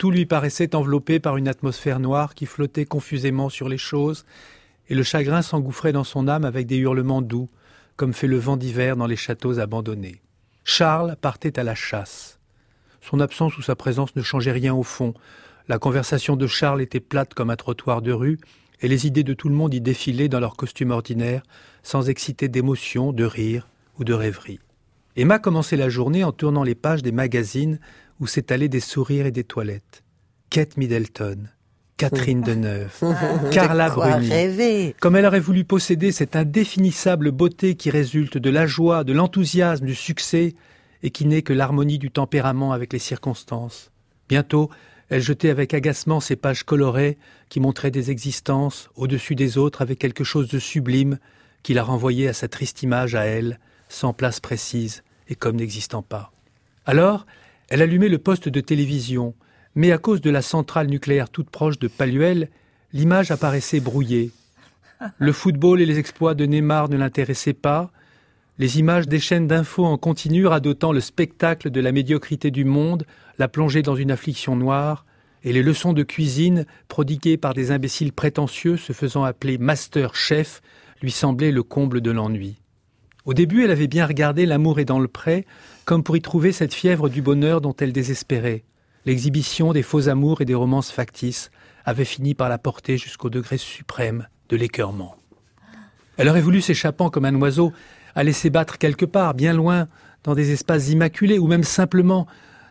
[0.00, 4.24] Tout lui paraissait enveloppé par une atmosphère noire qui flottait confusément sur les choses,
[4.88, 7.50] et le chagrin s'engouffrait dans son âme avec des hurlements doux,
[7.96, 10.22] comme fait le vent d'hiver dans les châteaux abandonnés.
[10.64, 12.38] Charles partait à la chasse.
[13.02, 15.12] Son absence ou sa présence ne changeait rien au fond.
[15.68, 18.38] La conversation de Charles était plate comme un trottoir de rue,
[18.80, 21.42] et les idées de tout le monde y défilaient dans leur costume ordinaire,
[21.82, 24.60] sans exciter d'émotion, de rire ou de rêverie.
[25.14, 27.80] Emma commençait la journée en tournant les pages des magazines
[28.20, 30.04] où s'étalaient des sourires et des toilettes.
[30.50, 31.48] Kate Middleton,
[31.96, 32.98] Catherine Deneuve,
[33.52, 34.28] Carla Bruni.
[34.28, 34.94] rêver.
[35.00, 39.84] Comme elle aurait voulu posséder cette indéfinissable beauté qui résulte de la joie, de l'enthousiasme,
[39.86, 40.54] du succès,
[41.02, 43.90] et qui n'est que l'harmonie du tempérament avec les circonstances.
[44.28, 44.70] Bientôt,
[45.08, 47.18] elle jetait avec agacement ces pages colorées
[47.48, 51.18] qui montraient des existences au-dessus des autres avec quelque chose de sublime
[51.62, 56.02] qui la renvoyait à sa triste image à elle, sans place précise et comme n'existant
[56.02, 56.32] pas.
[56.86, 57.26] Alors,
[57.70, 59.34] elle allumait le poste de télévision,
[59.76, 62.50] mais à cause de la centrale nucléaire toute proche de Paluel,
[62.92, 64.32] l'image apparaissait brouillée.
[65.18, 67.90] Le football et les exploits de Neymar ne l'intéressaient pas,
[68.58, 73.06] les images des chaînes d'infos en continu radotant le spectacle de la médiocrité du monde,
[73.38, 75.06] la plongée dans une affliction noire,
[75.44, 80.60] et les leçons de cuisine prodiguées par des imbéciles prétentieux se faisant appeler master chef
[81.00, 82.60] lui semblaient le comble de l'ennui.
[83.24, 85.46] Au début, elle avait bien regardé L'amour est dans le pré,
[85.84, 88.64] comme pour y trouver cette fièvre du bonheur dont elle désespérait.
[89.06, 91.50] L'exhibition des faux amours et des romances factices
[91.84, 95.16] avait fini par la porter jusqu'au degré suprême de l'écœurement.
[96.16, 97.72] Elle aurait voulu, s'échappant comme un oiseau,
[98.14, 99.88] aller s'ébattre quelque part, bien loin,
[100.24, 102.26] dans des espaces immaculés, ou même simplement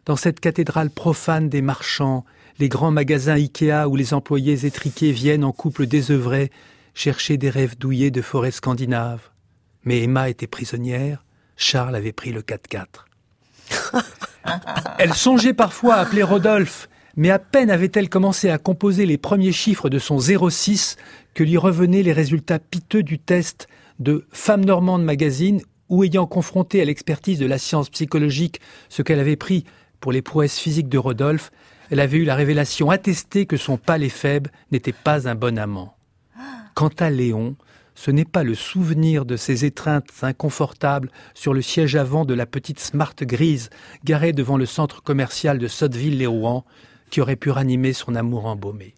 [0.06, 2.26] dans cette cathédrale profane des marchands,
[2.60, 6.52] les grands magasins Ikea où les employés étriqués viennent en couple désœuvrés
[6.94, 9.30] chercher des rêves douillés de forêts scandinaves.
[9.90, 11.26] Mais Emma était prisonnière,
[11.58, 13.08] Charles avait pris le 4x4.
[15.00, 19.52] Elle songeait parfois à appeler Rodolphe, mais à peine avait-elle commencé à composer les premiers
[19.52, 20.96] chiffres de son 06
[21.34, 23.68] que lui revenaient les résultats piteux du test
[23.98, 25.60] de Femme Normande Magazine,
[25.90, 29.64] où ayant confronté à l'expertise de la science psychologique ce qu'elle avait pris
[30.02, 31.50] pour les prouesses physiques de Rodolphe,
[31.90, 35.96] elle avait eu la révélation attestée que son palais faible n'était pas un bon amant.
[36.76, 37.56] Quant à Léon,
[38.00, 42.46] ce n'est pas le souvenir de ses étreintes inconfortables sur le siège avant de la
[42.46, 43.70] petite Smart grise
[44.06, 46.64] garée devant le centre commercial de Sotteville-les-Rouen
[47.10, 48.96] qui aurait pu ranimer son amour embaumé.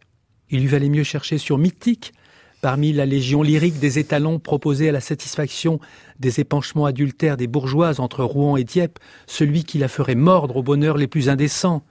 [0.51, 2.13] Il lui valait mieux chercher sur Mythique,
[2.61, 5.79] parmi la légion lyrique des étalons proposés à la satisfaction
[6.19, 10.63] des épanchements adultères des bourgeoises entre Rouen et Dieppe, celui qui la ferait mordre au
[10.63, 11.81] bonheur les plus indécents.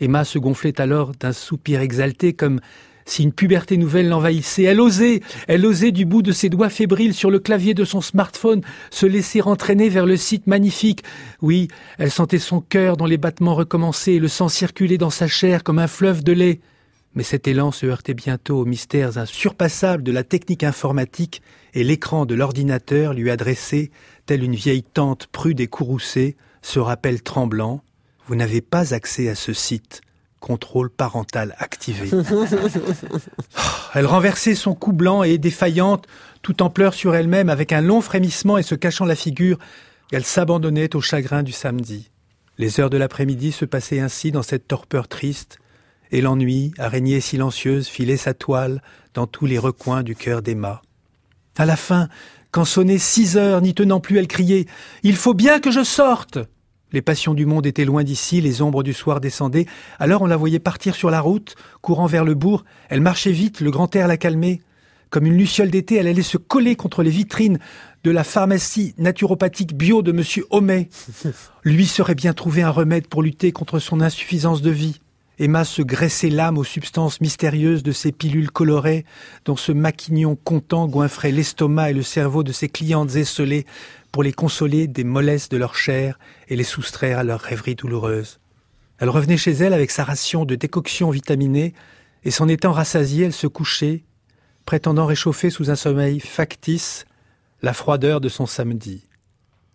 [0.00, 2.58] Emma se gonflait alors d'un soupir exalté comme
[3.08, 4.64] si une puberté nouvelle l'envahissait.
[4.64, 8.00] Elle osait, elle osait du bout de ses doigts fébriles sur le clavier de son
[8.00, 11.02] smartphone se laisser entraîner vers le site magnifique.
[11.40, 15.64] Oui, elle sentait son cœur dont les battements recommençaient le sang circuler dans sa chair
[15.64, 16.60] comme un fleuve de lait.
[17.14, 21.42] Mais cet élan se heurtait bientôt aux mystères insurpassables de la technique informatique
[21.74, 23.90] et l'écran de l'ordinateur lui adressait,
[24.26, 27.82] telle une vieille tante prude et courroucée, ce rappel tremblant.
[28.26, 30.02] Vous n'avez pas accès à ce site.
[30.40, 32.10] Contrôle parental activé.
[33.94, 36.06] Elle renversait son cou blanc et défaillante,
[36.42, 39.58] tout en pleurs sur elle-même, avec un long frémissement et se cachant la figure,
[40.10, 42.10] elle s'abandonnait au chagrin du samedi.
[42.56, 45.58] Les heures de l'après-midi se passaient ainsi dans cette torpeur triste,
[46.10, 48.82] et l'ennui, araignée silencieuse, filait sa toile
[49.14, 50.80] dans tous les recoins du cœur d'Emma.
[51.58, 52.08] À la fin,
[52.50, 54.66] quand sonnaient six heures, n'y tenant plus, elle criait
[55.02, 56.38] Il faut bien que je sorte
[56.92, 59.66] les passions du monde étaient loin d'ici, les ombres du soir descendaient,
[59.98, 63.60] alors on la voyait partir sur la route, courant vers le bourg, elle marchait vite,
[63.60, 64.60] le grand air la calmait.
[65.10, 67.58] Comme une luciole d'été, elle allait se coller contre les vitrines
[68.04, 70.88] de la pharmacie naturopathique bio de monsieur Homais.
[71.64, 75.00] Lui serait bien trouvé un remède pour lutter contre son insuffisance de vie.
[75.38, 79.04] Emma se graissait l'âme aux substances mystérieuses de ces pilules colorées,
[79.44, 83.64] dont ce maquignon content goinfrait l'estomac et le cerveau de ses clientes esselées
[84.12, 88.40] pour les consoler des mollesses de leur chair et les soustraire à leurs rêveries douloureuses.
[88.98, 91.74] Elle revenait chez elle avec sa ration de décoction vitaminée,
[92.24, 94.04] et s'en étant rassasiée, elle se couchait,
[94.64, 97.06] prétendant réchauffer sous un sommeil factice
[97.62, 99.06] la froideur de son samedi.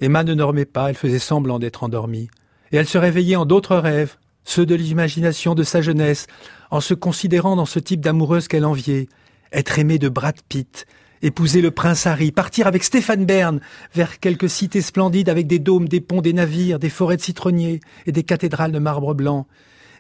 [0.02, 2.30] Emma ne dormait pas, elle faisait semblant d'être endormie,
[2.72, 6.28] et elle se réveillait en d'autres rêves, ceux de l'imagination de sa jeunesse,
[6.70, 9.08] en se considérant dans ce type d'amoureuse qu'elle enviait,
[9.54, 10.86] être aimée de Brad Pitt,
[11.24, 13.60] épouser le prince Harry, partir avec Stéphane Bern
[13.96, 17.80] vers quelques cités splendides avec des dômes, des ponts, des navires, des forêts de citronniers
[18.06, 19.48] et des cathédrales de marbre blanc,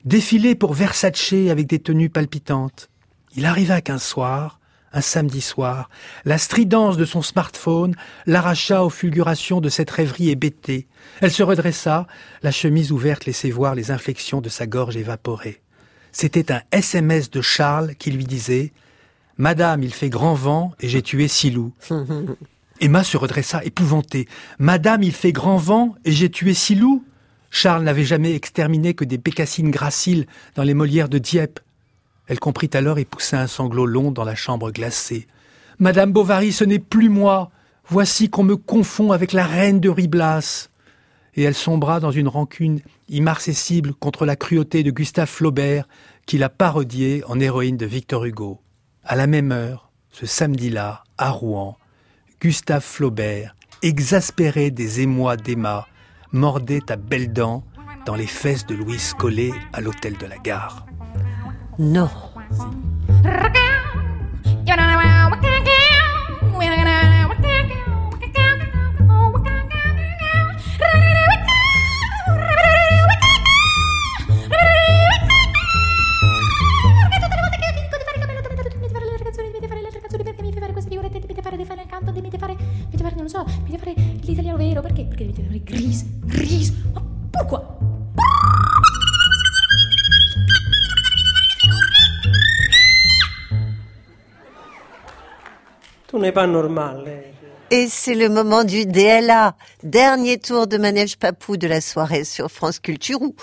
[0.06, 2.90] défiler pour Versace avec des tenues palpitantes.
[3.36, 4.60] Il arriva qu'un soir,
[4.92, 5.90] un samedi soir,
[6.26, 7.96] la stridence de son smartphone
[8.28, 10.88] l'arracha aux fulgurations de cette rêverie hébétée.
[11.22, 12.06] Elle se redressa,
[12.44, 15.62] la chemise ouverte laissait voir les inflexions de sa gorge évaporée.
[16.12, 18.72] C'était un SMS de Charles qui lui disait
[19.38, 21.74] Madame, il fait grand vent et j'ai tué six loups.
[22.80, 24.28] Emma se redressa épouvantée.
[24.60, 27.04] Madame, il fait grand vent et j'ai tué six loups
[27.56, 30.26] Charles n'avait jamais exterminé que des bécassines graciles
[30.56, 31.60] dans les Molières de Dieppe.
[32.26, 35.28] Elle comprit alors et poussa un sanglot long dans la chambre glacée.
[35.78, 37.52] Madame Bovary, ce n'est plus moi.
[37.88, 40.70] Voici qu'on me confond avec la reine de Riblas.
[41.36, 45.88] Et elle sombra dans une rancune immarcessible contre la cruauté de Gustave Flaubert,
[46.26, 48.63] qui l'a parodiée en héroïne de Victor Hugo.
[49.06, 51.78] À la même heure, ce samedi-là, à Rouen,
[52.40, 55.88] Gustave Flaubert, exaspéré des émois d'Emma,
[56.32, 57.66] mordait à belles dents
[58.06, 60.86] dans les fesses de Louise Collet à l'hôtel de la gare.
[61.80, 62.10] Non.
[63.24, 63.44] non
[96.32, 97.06] Pas normal.
[97.70, 102.50] Et c'est le moment du DLA, dernier tour de manège papou de la soirée sur
[102.50, 103.36] France Culture ou,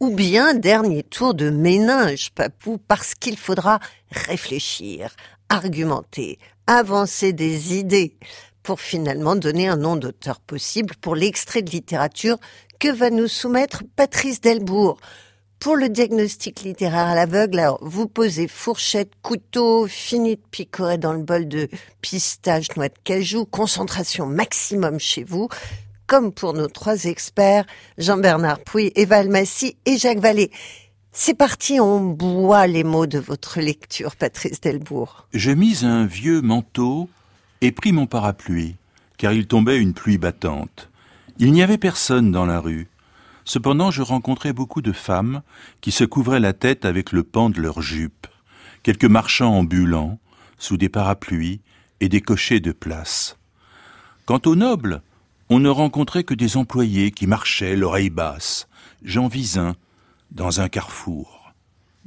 [0.00, 3.78] ou bien dernier tour de ménage papou parce qu'il faudra
[4.10, 5.14] réfléchir,
[5.48, 8.16] argumenter, avancer des idées
[8.62, 12.38] pour finalement donner un nom d'auteur possible pour l'extrait de littérature
[12.80, 14.98] que va nous soumettre Patrice Delbourg.
[15.60, 21.22] Pour le diagnostic littéraire à l'aveugle, vous posez fourchette, couteau, fini de picorer dans le
[21.22, 21.68] bol de
[22.02, 25.48] pistache, noix de cajou, concentration maximum chez vous,
[26.06, 27.64] comme pour nos trois experts,
[27.96, 30.50] Jean-Bernard Pouy, Eva Almassi et Jacques Vallée.
[31.12, 35.28] C'est parti, on boit les mots de votre lecture, Patrice Delbourg.
[35.32, 37.08] Je mis un vieux manteau
[37.60, 38.74] et pris mon parapluie,
[39.16, 40.90] car il tombait une pluie battante.
[41.38, 42.88] Il n'y avait personne dans la rue.
[43.44, 45.42] Cependant, je rencontrais beaucoup de femmes
[45.80, 48.26] qui se couvraient la tête avec le pan de leurs jupes,
[48.82, 50.18] quelques marchands ambulants,
[50.58, 51.60] sous des parapluies
[52.00, 53.38] et des cochers de place.
[54.24, 55.02] Quant aux nobles,
[55.50, 58.66] on ne rencontrait que des employés qui marchaient l'oreille basse.
[59.02, 59.76] J'en vis un
[60.30, 61.33] dans un carrefour.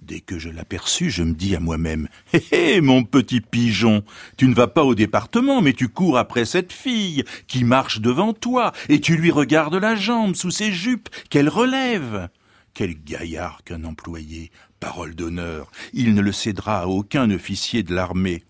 [0.07, 4.05] Dès que je l'aperçus, je me dis à moi-même Hé hé, mon petit pigeon,
[4.37, 8.31] tu ne vas pas au département, mais tu cours après cette fille qui marche devant
[8.31, 12.29] toi, et tu lui regardes la jambe sous ses jupes qu'elle relève.
[12.73, 14.49] Quel gaillard qu'un employé,
[14.79, 18.43] parole d'honneur, il ne le cédera à aucun officier de l'armée.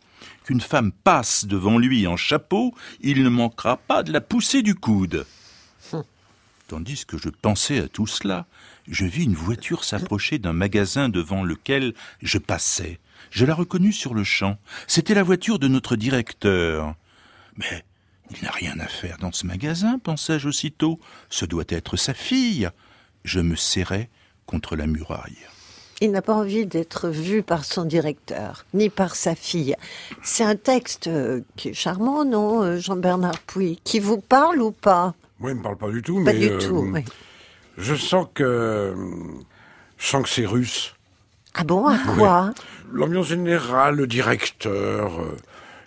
[0.45, 4.75] Qu'une femme passe devant lui en chapeau, il ne manquera pas de la pousser du
[4.75, 5.25] coude.
[6.67, 8.45] Tandis que je pensais à tout cela,
[8.89, 12.99] je vis une voiture s'approcher d'un magasin devant lequel je passais.
[13.31, 14.57] Je la reconnus sur le champ.
[14.85, 16.95] C'était la voiture de notre directeur.
[17.55, 17.85] Mais
[18.31, 20.99] il n'a rien à faire dans ce magasin, pensai-je aussitôt.
[21.29, 22.69] Ce doit être sa fille.
[23.23, 24.09] Je me serrai
[24.45, 25.47] contre la muraille.
[26.01, 29.75] Il n'a pas envie d'être vu par son directeur, ni par sa fille.
[30.21, 31.09] C'est un texte
[31.55, 33.79] qui est charmant, non, euh, Jean-Bernard Pouy?
[33.83, 35.15] Qui vous parle ou pas?
[35.39, 37.05] Moi, il ne me parle pas du tout, Pas mais du euh, tout, oui.
[37.77, 38.93] je sens que
[39.97, 40.95] je sens que c'est russe.
[41.53, 42.53] Ah bon, à quoi?
[42.91, 45.35] L'ambiance générale, le directeur, euh,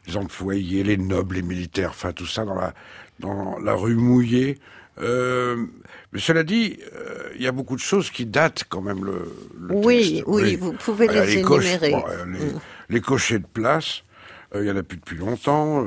[0.07, 2.75] les employés, les nobles, les militaires, enfin tout ça dans la
[3.19, 4.59] dans la rue mouillée.
[4.99, 5.65] Euh,
[6.13, 9.33] mais cela dit, euh, il y a beaucoup de choses qui datent quand même le.
[9.59, 10.25] le Oui, texte.
[10.27, 11.91] oui, vous pouvez Euh, les coches- énumérer.
[11.93, 12.61] bon, euh, les, Mm.
[12.91, 14.03] les cochers de place,
[14.55, 15.87] euh, il y en a plus depuis longtemps.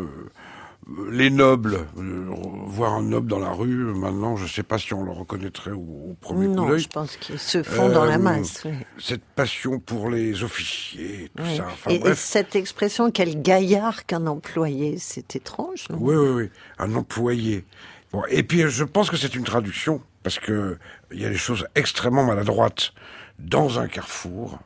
[1.12, 2.26] Les nobles, euh,
[2.68, 5.72] voir un noble dans la rue, maintenant, je ne sais pas si on le reconnaîtrait
[5.72, 5.78] au,
[6.12, 6.80] au premier coup Non, d'œil.
[6.80, 8.64] je pense qu'ils se font dans la Euh, masse.
[8.66, 8.74] oui.
[9.00, 11.58] Cette passion pour les officiers, tout Oui.
[11.58, 11.68] ça.
[11.72, 15.86] Enfin, et, cette expression, quel gaillard qu'un employé, c'est étrange.
[15.90, 15.98] non?
[16.02, 16.50] Oui, oui, oui.
[16.80, 17.64] Un employé.
[18.12, 20.78] Bon, et puis, je pense que c'est une traduction, parce que
[21.12, 22.94] il y a des choses extrêmement maladroites
[23.40, 24.60] dans un carrefour.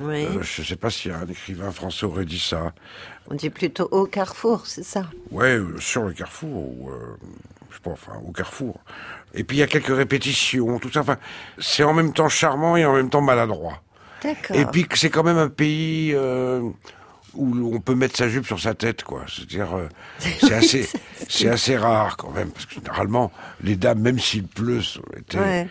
[0.00, 0.24] Oui.
[0.24, 2.72] Euh, je ne sais pas si un écrivain français aurait dit ça.
[3.30, 5.06] On dit plutôt au carrefour, c'est ça?
[5.30, 7.16] Ouais, euh, sur le carrefour, ou, euh,
[7.70, 8.80] je sais pas, enfin, au carrefour.
[9.34, 11.00] Et puis, il y a quelques répétitions, tout ça.
[11.00, 11.16] Enfin,
[11.58, 13.80] c'est en même temps charmant et en même temps maladroit.
[14.22, 14.56] D'accord.
[14.56, 16.62] Et puis, c'est quand même un pays euh,
[17.34, 19.24] où on peut mettre sa jupe sur sa tête, quoi.
[19.28, 19.88] C'est-à-dire, euh,
[20.40, 20.88] c'est assez,
[21.28, 24.80] c'est assez rare quand même, parce que généralement, les dames, même s'il pleut,
[25.16, 25.68] étaient, Ouais.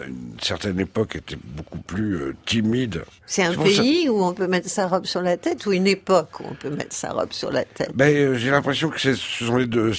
[0.00, 3.04] à une certaine époque, étaient beaucoup plus euh, timides.
[3.26, 5.86] C'est un ça- pays où on peut mettre sa robe sur la tête ou une
[5.86, 7.92] époque où on peut mettre sa robe sur la tête?
[7.94, 9.92] Ben, euh, j'ai l'impression que ce sont les deux.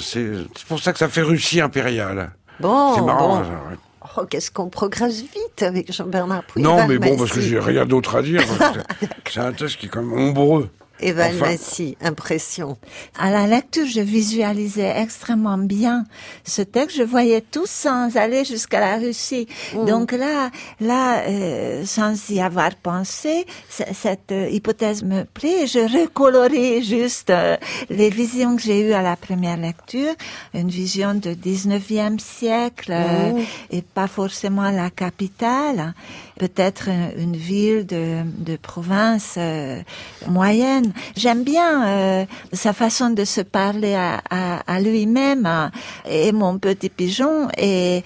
[0.00, 2.30] C'est pour ça que ça fait Russie impériale.
[2.60, 3.38] Bon, c'est marrant.
[3.38, 3.44] bon.
[3.44, 3.76] ça, ouais.
[4.16, 6.62] Oh, qu'est-ce qu'on progresse vite avec Jean-Bernard Pouy.
[6.62, 8.42] Non, mais bon, parce que j'ai rien d'autre à dire.
[9.30, 10.68] c'est un texte qui est quand même ombreux.
[11.02, 12.76] Eva Enfin, Almassi, impression.
[13.18, 16.04] À la lecture, je visualisais extrêmement bien
[16.44, 16.96] ce texte.
[16.96, 19.46] Je voyais tout sans aller jusqu'à la Russie.
[19.86, 20.50] Donc là,
[20.80, 25.66] là, euh, sans y avoir pensé, cette euh, hypothèse me plaît.
[25.66, 27.56] Je recolorie juste euh,
[27.90, 30.14] les visions que j'ai eues à la première lecture,
[30.54, 33.44] une vision de 19e siècle euh, Mhm.
[33.70, 35.94] et pas forcément la capitale,
[36.42, 39.80] peut-être une, ville de, de province euh,
[40.26, 40.92] moyenne.
[41.16, 45.70] J'aime bien euh, sa façon de se parler à, à, à lui-même hein,
[46.04, 48.02] et mon petit pigeon et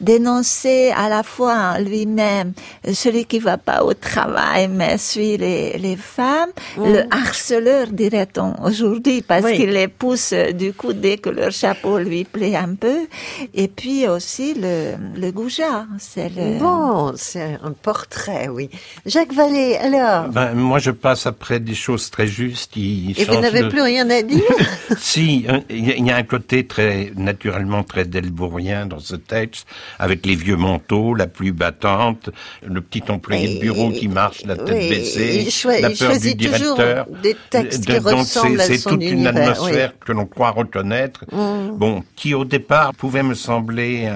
[0.00, 2.52] dénoncer à la fois lui-même
[2.92, 9.22] celui qui va pas au travail mais suit les, les femmes, le harceleur dirait-on aujourd'hui
[9.22, 9.56] parce Oui.
[9.56, 13.06] qu'il les pousse du coup dès que leur chapeau lui plaît un peu
[13.54, 16.58] et puis aussi le, le goujat, c'est le...
[16.58, 18.70] Bon, c'est un portrait, oui.
[19.06, 22.76] Jacques Vallée, alors Ben, moi, je passe après des choses très justes.
[22.76, 24.42] Il Et vous n'avez de- plus rien à dire?
[24.98, 29.16] Si, il y, a- il y a un côté très naturellement très delbourien dans ce
[29.16, 29.66] texte.
[29.98, 32.30] Avec les vieux manteaux, la pluie battante,
[32.66, 35.48] le petit employé de bureau qui marche la tête oui, baissée,
[35.80, 37.06] la peur du directeur.
[37.22, 39.98] des textes qui De- donc ressemblent c'est- toute une atmosphère oui.
[40.04, 41.24] que l'on croit reconnaître.
[41.32, 41.76] Mm.
[41.76, 44.08] Bon, qui au départ pouvait me sembler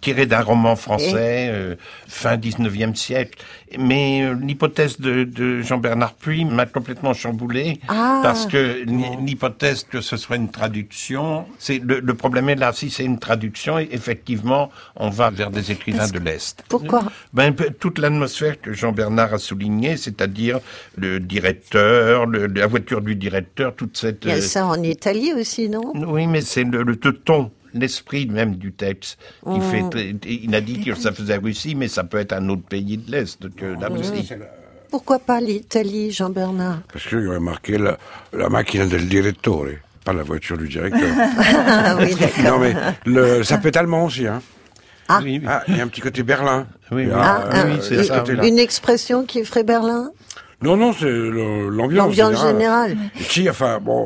[0.00, 1.76] tiré d'un roman français euh,
[2.08, 3.38] fin 19e siècle.
[3.78, 8.20] Mais euh, l'hypothèse de, de Jean-Bernard Puy m'a complètement chamboulé Ah.
[8.22, 12.72] parce que l'hy- l'hypothèse que ce soit une traduction, c'est le, le problème est là.
[12.72, 16.64] Si c'est une traduction, effectivement, on va vers des écrivains Parce de l'Est.
[16.68, 20.58] Pourquoi ben, toute l'atmosphère que Jean-Bernard a soulignée, c'est-à-dire
[20.96, 24.24] le directeur, le- la voiture du directeur, toute cette...
[24.24, 25.92] Il y a euh, ça en Italie aussi, non?
[25.94, 29.18] Oui, mais c'est le, le ton, l'esprit même du texte.
[29.44, 29.62] qui Mm.
[29.90, 32.96] fait, il a dit que ça faisait Russie, mais ça peut être un autre pays
[32.98, 34.28] de l'Est que la Russie.
[34.90, 36.80] Pourquoi pas l'Italie, Jean-Bernard?
[36.92, 37.96] Parce qu'il y aurait marqué la,
[38.32, 39.66] la macchina del direttore,
[40.04, 41.08] pas la voiture du directeur.
[41.38, 42.44] Ah oui, d'accord.
[42.44, 42.74] Non mais
[43.06, 44.42] le, ça peut être allemand aussi, hein.
[45.12, 45.20] Ah.
[45.46, 46.66] Ah, il y a un petit côté Berlin.
[46.92, 48.46] Oui, Ah, euh, ah, une- ce côté-là.
[48.46, 50.10] une expression qui ferait Berlin?
[50.62, 52.08] Non, non, c'est le- l'ambiance.
[52.16, 52.96] L'ambiance générale.
[53.16, 54.04] Si, enfin, bon,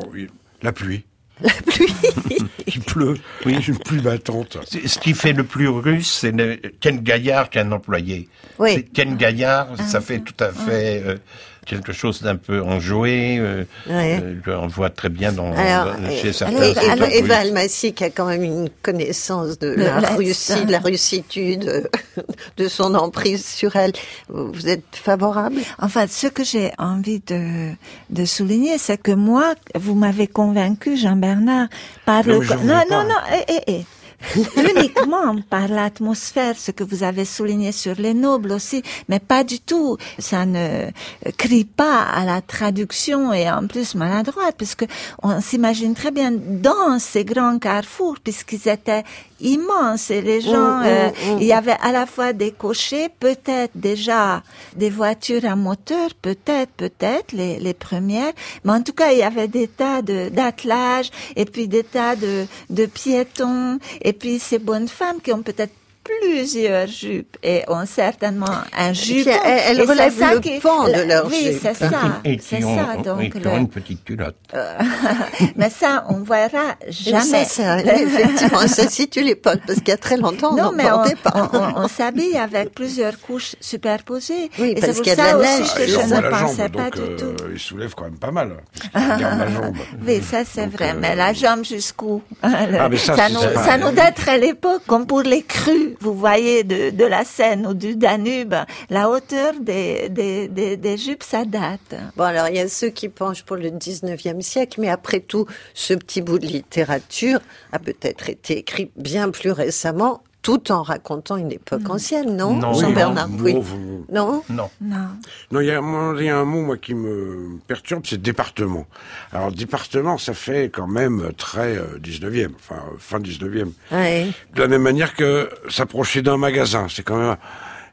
[0.63, 1.03] la pluie.
[1.41, 1.93] La pluie
[2.67, 3.15] Il pleut.
[3.45, 3.57] Oui.
[3.67, 4.57] Une pluie battante.
[4.67, 8.27] C'est- Ce qui fait le plus russe, c'est le- Ken Gaillard qu'un employé.
[8.59, 8.73] Oui.
[8.75, 9.83] C'est- Ken Gaillard, Ah.
[9.83, 11.17] ça fait tout à fait euh,
[11.65, 13.37] quelque chose d'un peu enjoué.
[13.39, 14.21] euh, Ouais.
[14.47, 16.73] euh, on le voit très bien dans, Alors, dans- chez et- certains.
[16.89, 17.37] alors, Eva.
[17.39, 20.15] Almassi qui a quand même une connaissance de Le la.
[20.15, 21.81] Russie, de la russitude, euh,
[22.57, 23.93] de son emprise sur elle.
[24.29, 25.57] Vous êtes favorable?
[25.79, 27.71] Enfin, ce que j'ai envie de,
[28.09, 31.67] de souligner, c'est que moi, vous m'avez convaincu, Jean-Bernard,
[32.05, 33.85] par Non, Non, non, non, eh, eh, eh.
[34.57, 39.59] Uniquement par l'atmosphère, ce que vous avez souligné sur les nobles aussi, mais pas du
[39.59, 39.97] tout.
[40.19, 40.89] Ça ne
[41.37, 44.85] crie pas à la traduction et en plus maladroite, puisque
[45.21, 49.03] on s'imagine très bien dans ces grands carrefours, puisqu'ils étaient
[49.39, 51.09] immenses et les gens, euh,
[51.39, 54.43] il y avait à la fois des cochers, peut-être déjà
[54.75, 58.33] des voitures à moteur, peut-être, peut-être les, les premières,
[58.63, 62.15] mais en tout cas il y avait des tas de d'attelages et puis des tas
[62.15, 65.73] de de piétons et puis ces bonnes femmes qui ont peut-être
[66.05, 68.45] plusieurs jupes et ont certainement
[68.77, 69.31] un jupon.
[69.43, 71.59] elles- elles Et c'est relèvent ça le qui- pan de leur Oui, jupe.
[71.61, 71.89] c'est ça.
[72.23, 73.31] Et C'est qui ont, ça, oui, donc.
[73.33, 74.35] qui le- ont une petite culotte.
[74.53, 74.77] euh,
[75.55, 77.21] mais ça, on verra jamais.
[77.21, 80.71] Ça, ça, effectivement, ça situe l'époque, parce qu'il y a très longtemps, on Non, n'en
[80.73, 81.49] mais on, pas.
[81.53, 84.49] on, on- on s'habille avec plusieurs couches superposées.
[84.59, 85.73] Oui, et parce qu'il y a de ça la aussi neige.
[85.73, 87.43] que il je ne pensais jambe, pas donc du euh, tout.
[87.53, 88.57] il soulève quand même pas mal.
[88.95, 89.75] Il garde la jambe.
[90.07, 93.91] Oui, ça c'est vrai, euh, mais la jambe jusqu'où hein, Ah, ça, nous, ça nous
[93.91, 98.55] date à l'époque, comme pour les crues, vous voyez, de, la Seine ou du Danube,
[98.89, 101.95] la hauteur des, des jupes, ça date.
[102.15, 105.45] Bon, alors, il y a ceux qui penchent pour le 19e siècle, mais après tout,
[105.73, 107.39] ce petit bout de littérature
[107.71, 112.73] a peut-être été écrit bien plus récemment, tout en racontant une époque ancienne, non, Non,
[112.73, 113.55] Jean-Bernard non, Oui.
[113.55, 113.63] non,
[114.11, 114.69] Non Non.
[114.79, 115.07] Non.
[115.51, 118.85] Non, il y a, y un mot moi qui me perturbe, c'est département.
[119.31, 123.71] Alors département, ça fait quand même très euh, 19e, enfin fin 19e.
[123.91, 124.27] Ouais.
[124.53, 127.37] De la même manière que s'approcher d'un magasin, c'est quand même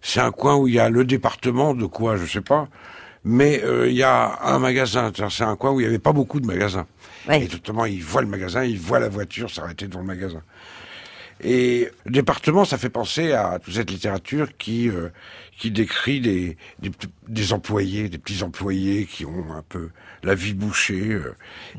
[0.03, 2.69] c'est un coin où il y a le département de quoi, je sais pas,
[3.25, 5.11] mais euh, il y a un magasin.
[5.31, 6.87] C'est un coin où il y avait pas beaucoup de magasins.
[7.31, 10.43] Et totalement, il voit le magasin, il voit la voiture s'arrêter devant le magasin.
[11.43, 15.09] Et le département, ça fait penser à toute cette littérature qui euh,
[15.59, 16.91] qui décrit des, des
[17.29, 19.91] des employés, des petits employés qui ont un peu
[20.23, 21.35] la vie bouchée euh,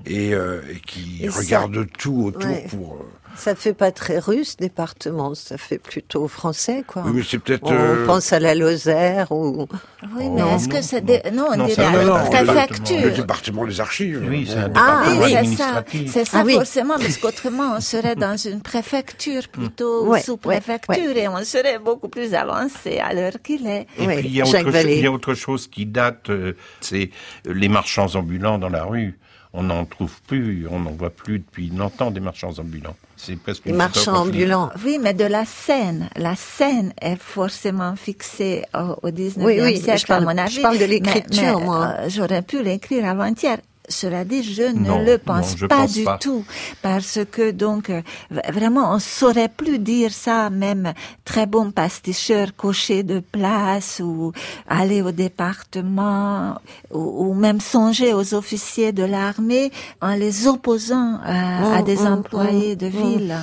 [0.05, 2.65] et, euh, et qui Et ça- regardent tout autour Ouais.
[2.69, 3.05] pour.
[3.35, 7.01] Ça fait pas très russe, département, ça fait plutôt français, quoi.
[7.05, 9.67] Oui, mais c'est peut-être, On euh, pense à la Lozère ou...
[10.15, 11.21] Oui, mais est-ce que c'est des...
[11.33, 13.01] Non, on Non, dirait ça, non, non, la préfecture.
[13.01, 14.23] Le département des archives.
[14.29, 15.37] Oui, c'est un Ah département oui, c'est ça.
[15.39, 16.11] administratif.
[16.13, 16.53] C'est ça Ah oui.
[16.53, 21.79] forcément, parce qu'autrement on serait dans une préfecture plutôt Ouais, sous-préfecture ouais, et on serait
[21.79, 23.87] beaucoup plus avancé à l'heure qu'il est.
[23.97, 26.53] Et puis il y, a autre cho- il y a autre chose qui date, euh,
[26.81, 27.09] c'est
[27.47, 29.17] euh, les marchands ambulants dans la rue.
[29.55, 32.95] On n'en trouve plus, on n'en voit plus depuis longtemps des marchands ambulants.
[33.15, 33.75] C'est presque une
[34.15, 34.31] photographie.
[34.83, 36.09] Oui, mais de la scène.
[36.15, 40.37] La scène est forcément fixée au, au 19e Oui, oui, siècle, je parle- à mon
[40.39, 40.55] avis.
[40.55, 41.93] je parle de l'écriture, moi.
[41.99, 43.57] euh, J'aurais pu l'écrire avant-hier.
[43.89, 46.17] Cela dit, je ne Non, le non, pense je pas pense du pas.
[46.17, 46.45] tout,
[46.81, 48.01] parce que donc euh,
[48.49, 50.93] vraiment on saurait plus dire ça, même
[51.25, 54.31] très bon pasticheur cocher de place ou
[54.67, 56.55] aller au département
[56.91, 59.71] ou, ou même songer aux officiers de l'armée
[60.01, 62.89] en les opposant à, à Mm, des mm, employés mm, de mm.
[62.89, 63.35] ville.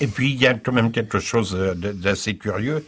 [0.00, 2.84] Et puis il y a quand même quelque chose euh, d'assez curieux.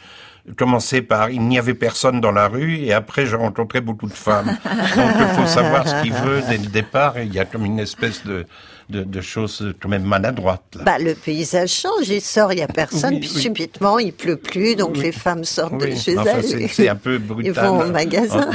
[0.56, 4.12] Commençait par il n'y avait personne dans la rue et après j'ai rencontré beaucoup de
[4.12, 4.46] femmes.
[4.46, 7.64] Donc il faut savoir ce qu'il veut dès le départ et il y a comme
[7.64, 8.46] une espèce de,
[8.88, 10.62] de, de chose quand même maladroite.
[10.76, 10.82] Là.
[10.84, 13.40] Bah, le paysage change, il sort, il n'y a personne, Oui, puis oui.
[13.42, 15.02] subitement il pleut plus, donc Oui.
[15.02, 16.68] les femmes sortent de chez enfin, elles.
[16.68, 17.66] c'est- un peu Ils brutal.
[17.66, 18.48] vont au magasin.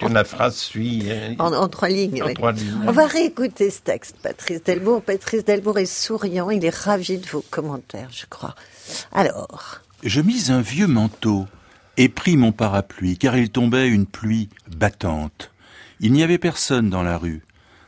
[0.00, 1.04] En- La phrase suit.
[1.08, 2.22] euh, En, en trois lignes.
[2.22, 2.74] En trois lignes.
[2.86, 5.02] On va réécouter ce texte, Patrice Delbourg.
[5.02, 8.54] Patrice Delbourg est souriant, il est ravi de vos commentaires, je crois.
[9.12, 11.46] Alors, Je mis un vieux manteau
[11.98, 15.50] et pris mon parapluie, car il tombait une pluie battante.
[16.00, 17.42] Il n'y avait personne dans la rue.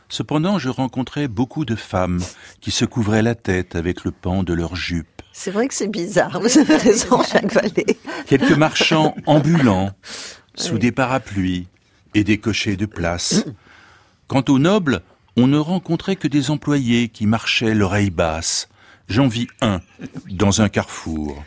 [0.09, 2.21] Cependant, je rencontrais beaucoup de femmes
[2.61, 5.23] qui se couvraient la tête avec le pan de leur jupe.
[5.31, 7.97] c'est vrai que c'est bizarre, vous avez raison, Jacques Vallée.
[8.27, 9.91] Quelques marchands ambulants,
[10.53, 11.67] sous des parapluies
[12.13, 13.43] et des cochers de place.
[14.27, 15.01] Quant aux nobles,
[15.35, 18.69] on ne rencontrait que des employés qui marchaient l'oreille basse.
[19.09, 19.81] J'en vis un
[20.29, 21.43] dans un carrefour.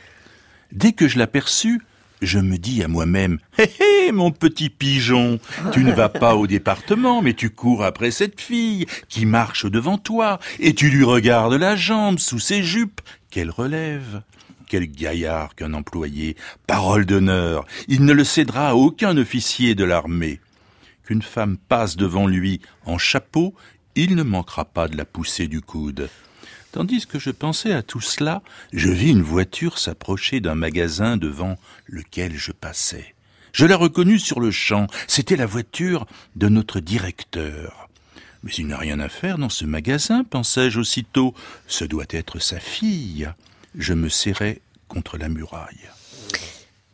[0.77, 1.81] Dès que je l'aperçus,
[2.21, 5.41] je me dis à moi-même, hé hé, mon petit pigeon,
[5.73, 9.97] tu ne vas pas au département, mais tu cours après cette fille qui marche devant
[9.97, 13.01] toi, et tu lui regardes la jambe sous ses jupes,
[13.31, 14.21] qu'elle relève.
[14.69, 16.37] Quel gaillard qu'un employé.
[16.67, 17.65] Parole d'honneur.
[17.89, 20.41] Il ne le cédera à aucun officier de l'armée.
[21.07, 23.55] Qu'une femme passe devant lui en chapeau,
[23.95, 26.11] il ne manquera pas de la pousser du coude.
[26.77, 31.57] Tandis que je pensais à tout cela, je vis une voiture s'approcher d'un magasin devant
[31.87, 33.15] lequel je passais.
[33.53, 34.87] Je la reconnus sur le champ.
[35.09, 36.05] C'était la voiture
[36.35, 37.89] de notre directeur.
[38.43, 41.33] Mais il n'a rien à faire dans ce magasin, pensai-je aussitôt.
[41.67, 43.27] Ce doit être sa fille.
[43.75, 45.89] Je me serrai contre la muraille.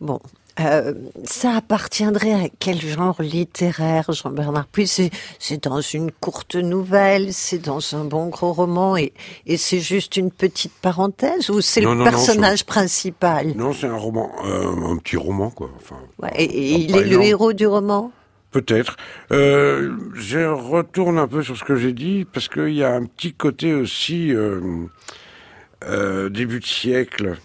[0.00, 0.20] Bon,
[0.61, 0.92] euh,
[1.24, 7.80] ça appartiendrait à quel genre littéraire, Jean-Bernard Puis c'est dans une courte nouvelle, c'est dans
[7.94, 9.12] un bon gros roman, et,
[9.46, 13.55] et c'est juste une petite parenthèse, ou c'est le non, personnage principal?
[13.57, 15.70] Non, c'est un roman, euh, un petit roman, quoi.
[15.76, 18.12] Enfin, Ouais, Et, et il est le héros du roman?
[18.50, 18.96] Peut-être.
[19.30, 23.07] Euh, je retourne un peu sur ce que j'ai dit, parce qu'il y a un
[23.07, 27.38] petit côté aussi euh, début de siècle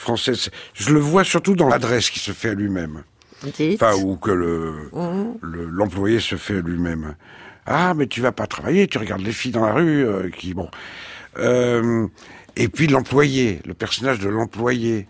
[0.00, 0.32] français.
[0.74, 3.02] Je le vois surtout dans l'adresse qui se fait à lui-même.
[3.74, 5.34] Enfin, ou que le Mhm.
[5.42, 7.14] le- l'employé se fait à lui-même.
[7.66, 10.54] Ah, mais tu vas pas travailler, tu regardes les filles dans la rue, euh, qui
[10.54, 10.68] bon.
[11.38, 12.06] Euh,
[12.56, 15.06] et puis l'employé, le personnage de l'employé.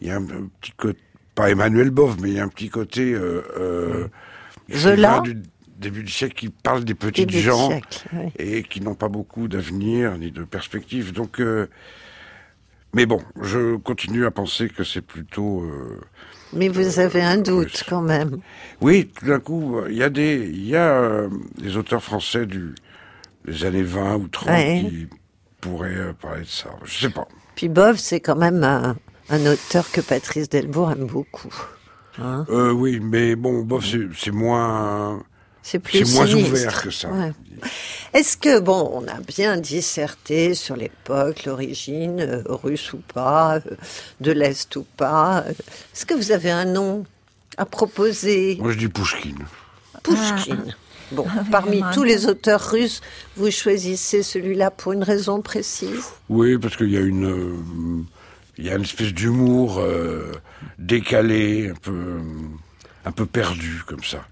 [0.00, 0.24] Il y a un,
[0.60, 0.98] petit côté,
[1.34, 4.08] pas Emmanuel Bove, mais il y a un petit côté euh, euh,
[5.22, 5.36] du
[5.78, 8.32] début du siècle qui parle des petites Début gens siècle, oui.
[8.38, 11.12] et qui n'ont pas beaucoup d'avenir ni de perspective.
[11.12, 11.40] Donc,
[12.94, 15.62] mais bon, je continue à penser que c'est plutôt.
[15.62, 16.00] euh,
[16.52, 18.38] Mais vous avez un doute quand même.
[18.80, 21.28] oui, tout d'un coup, il y a des, il y a euh,
[21.58, 22.74] des auteurs français du,
[23.46, 24.84] des années 20 ou 30 Ouais.
[24.88, 25.08] qui
[25.60, 26.70] pourraient euh, parler de ça.
[26.84, 27.28] Je sais pas.
[27.54, 28.96] Puis Bove, c'est quand même un,
[29.28, 31.54] un auteur que Patrice Delbourg aime beaucoup.
[32.18, 35.22] Hein Euh, oui, mais bon, bof, c'est c'est moins,
[35.62, 37.08] c'est plus moins ouvert que ça.
[37.08, 37.32] Ouais.
[38.14, 43.60] Est-ce que, bon, on a bien disserté sur l'époque, l'origine, euh, russe ou pas, euh,
[44.20, 45.44] de l'Est ou pas.
[45.46, 47.04] euh, Est-ce que vous avez un nom
[47.58, 48.56] à proposer?
[48.60, 49.44] Moi, je dis Pouchkine.
[50.02, 50.74] Pouchkine.
[51.12, 53.00] Bon, Ah, parmi tous les auteurs russes,
[53.36, 56.04] vous choisissez celui-là pour une raison précise?
[56.28, 58.02] Oui, parce qu'il y a une, euh,
[58.56, 60.30] il y a une espèce d'humour euh,
[60.78, 62.20] décalé, un peu, euh,
[63.04, 64.24] un peu perdu comme ça,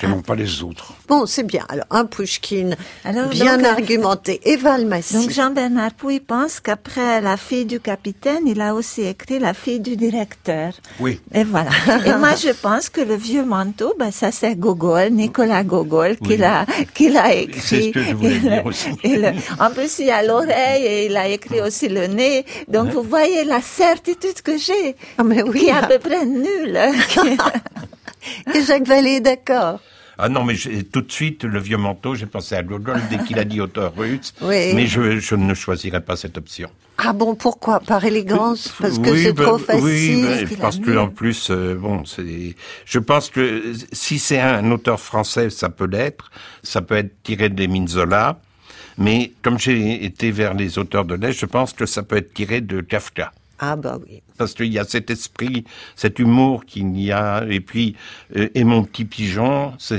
[0.00, 0.92] que n'ont pas les autres.
[1.08, 1.64] Bon, c'est bien.
[1.68, 4.40] Alors, un Pouchkine Alors, bien donc, euh, argumenté.
[4.44, 5.14] Eva Almassi.
[5.14, 9.80] Donc Jean-Bernard Pouy pense qu'après la fille du capitaine, il a aussi écrit la fille
[9.80, 10.72] du directeur.
[11.00, 11.20] Oui.
[11.34, 11.70] Et voilà.
[12.06, 16.30] Et moi, je pense que le vieux manteau, ben, ça c'est Gogol, Nicolas Gogol, qui
[16.30, 16.36] Oui.
[16.36, 17.60] l'a, qui l'a écrit.
[17.60, 18.88] C'est ce que je voulais Et dire le- aussi.
[19.02, 22.44] et le- en plus, il y a l'oreille et il a écrit aussi le nez.
[22.68, 25.60] Donc, vous voyez la certitude que j'ai, Ah, mais oui.
[25.60, 26.78] qui est à peu près nulle.
[28.54, 29.80] Et Jacques Vallée est d'accord.
[30.18, 30.54] Ah non, mais
[30.92, 33.92] tout de suite, le vieux manteau, j'ai pensé à Gogol dès qu'il a dit auteur
[33.96, 34.34] russe.
[34.42, 34.72] Oui.
[34.74, 36.70] Mais je, je ne choisirai pas cette option.
[36.98, 37.80] Ah bon, pourquoi?
[37.80, 38.72] Par élégance?
[38.78, 41.74] Parce que Oui, c'est ben, trop facile Oui, qu'il a parce que en plus, euh,
[41.74, 42.54] bon, c'est.
[42.84, 46.30] Je pense que si c'est un auteur français, ça peut l'être.
[46.62, 48.38] Ça peut être tiré d'Émile Zola.
[48.98, 52.34] Mais comme j'ai été vers les auteurs de l'Est, je pense que ça peut être
[52.34, 53.32] tiré de Kafka.
[53.58, 54.22] Ah bah oui.
[54.42, 55.64] Parce qu'il y a cet esprit,
[55.96, 57.96] cet humour qu'il y a, et puis,
[58.36, 59.94] euh, et mon petit pigeon, c'est,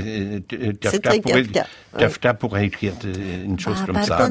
[0.52, 1.44] euh, Kafka, très pourrait,
[1.98, 2.34] Kafka, ouais.
[2.34, 2.92] Pourrait écrire
[3.44, 4.28] une chose Ah, comme ça.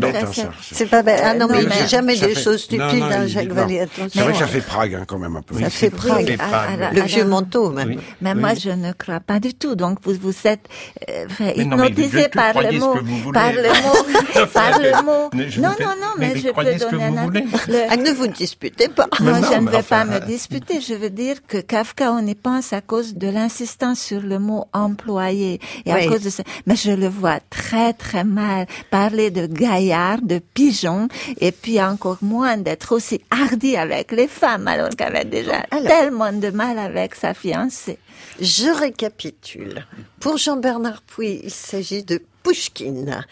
[0.61, 1.21] c'est- pas bête.
[1.23, 3.05] Ah non, Euh, mais non, il dit mais jamais des fait- choses non, stupides, non,
[3.05, 3.55] hein, il dit- Jacques non.
[3.55, 3.85] Vallée.
[4.11, 5.57] C'est vrai que ça fait Prague hein, quand même un peu.
[5.59, 6.37] Ça fait Prague.
[6.39, 7.87] alors- Le alors- vieux manteau, même.
[7.87, 7.97] Oui.
[8.21, 9.75] Mais moi, je ne crois pas du tout.
[9.75, 10.67] Donc, vous vous êtes
[11.09, 12.93] euh, Mais non, mais hypnotisé par le mot,
[13.33, 15.29] par le mot, par le mot.
[15.33, 18.27] Mais non, non, non, mais mais, mais je peux donner vous un Ah, ne vous
[18.27, 19.07] disputez pas.
[19.21, 20.81] Non, non, je ne mais vais enfin, pas me disputer.
[20.81, 24.65] Je veux dire que Kafka, on y pense à cause de l'insistance sur le mot
[24.73, 26.05] employé et Oui.
[26.05, 26.43] à cause de ça.
[26.65, 31.07] Mais je le vois très très mal parler de gaillard, de pigeon,
[31.39, 35.87] et puis encore moins d'être aussi hardi avec les femmes, alors qu'elle avait déjà Alors.
[35.87, 37.97] tellement de mal avec sa fiancée.
[38.39, 39.85] Je récapitule.
[40.19, 43.23] Pour Jean-Bernard Puy, il s'agit de Pushkin.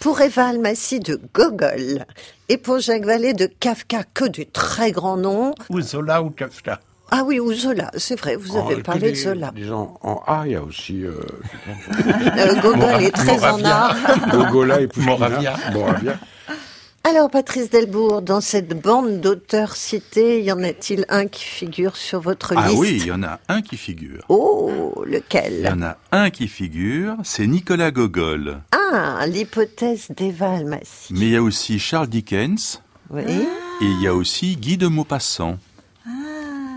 [0.00, 2.04] Pour Eva Almassi, de Gogol.
[2.48, 5.52] Et pour Jacques Vallée, de Kafka, que de très grands noms.
[5.70, 6.80] Ou Zola ou Kafka.
[7.10, 9.50] Ah oui, ou Zola, c'est vrai, vous avez Oh, parlé que de Zola.
[9.54, 11.20] des gens en A, il y a aussi euh,
[12.36, 13.96] Euh, Gogol est très en art.
[14.32, 15.16] Gogola et Pushkina.
[15.16, 15.56] Moravia.
[15.72, 16.18] Moravia.
[17.08, 22.20] Alors, Patrice Delbourg, dans cette bande d'auteurs cités, y en a-t-il un qui figure sur
[22.20, 24.24] votre Ah liste oui, il y en a un qui figure.
[24.28, 28.58] Oh, Il y lequel en a un qui figure, c'est Nicolas Gogol.
[28.72, 31.12] Ah, l'hypothèse d'Eva Almassi.
[31.12, 33.22] Mais il y a aussi Charles Dickens Oui.
[33.22, 35.58] et il y a aussi Guy de Maupassant.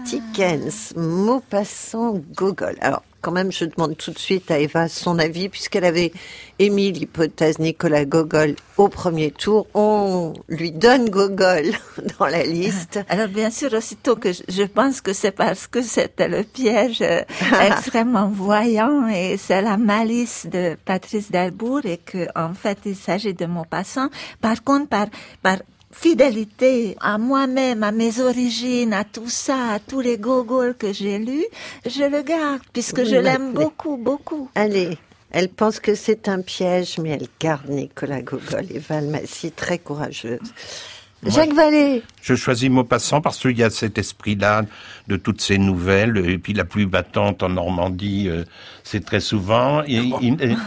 [0.06, 2.76] Dickens, Maupassant, Gogol.
[2.82, 6.12] Alors, quand même, je demande tout de suite à Eva son avis, puisqu'elle avait
[6.58, 9.68] émis l'hypothèse Nicolas Gogol au premier tour.
[9.74, 11.72] On lui donne Gogol
[12.20, 13.00] dans la liste.
[13.10, 17.22] Alors bien sûr, aussitôt que je, pense que c'est parce que c'était le piège euh,
[17.68, 23.34] extrêmement voyant et c'est la malice de Patrice Delbourg et que en fait il s'agit
[23.34, 24.10] de Maupassant.
[24.42, 25.08] Par contre, par,
[25.42, 25.58] par
[25.92, 31.20] fidélité à moi-même, à mes origines, à tout ça, à tous les gogols que j'ai
[31.20, 31.46] lus,
[31.86, 34.50] je le garde puisque Oui, je l'aime beaucoup, beaucoup.
[34.56, 34.98] Allez,
[35.32, 38.66] elle pense que c'est un piège, mais elle garde Nicolas Gogol.
[38.72, 40.40] Eva Almassi, très courageuse.
[41.26, 42.02] Jacques Vallée.
[42.22, 44.64] Je choisis Maupassant parce qu'il y a cet esprit-là
[45.08, 46.18] de toutes ces nouvelles.
[46.30, 48.44] Et puis la pluie battante en Normandie, euh,
[48.84, 49.84] c'est très souvent.
[49.84, 50.58] Et- il-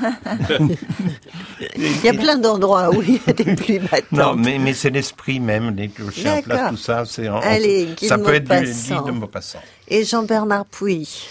[1.77, 4.13] Il y a plein d'endroits où il y a des pluies battantes.
[4.13, 7.05] non, mais, mais c'est l'esprit même, les clochers en place, tout ça.
[7.07, 8.67] C'est en- ça peut être du
[9.07, 9.63] de Maupassant.
[9.89, 11.29] Et Jean-Bernard Pouy.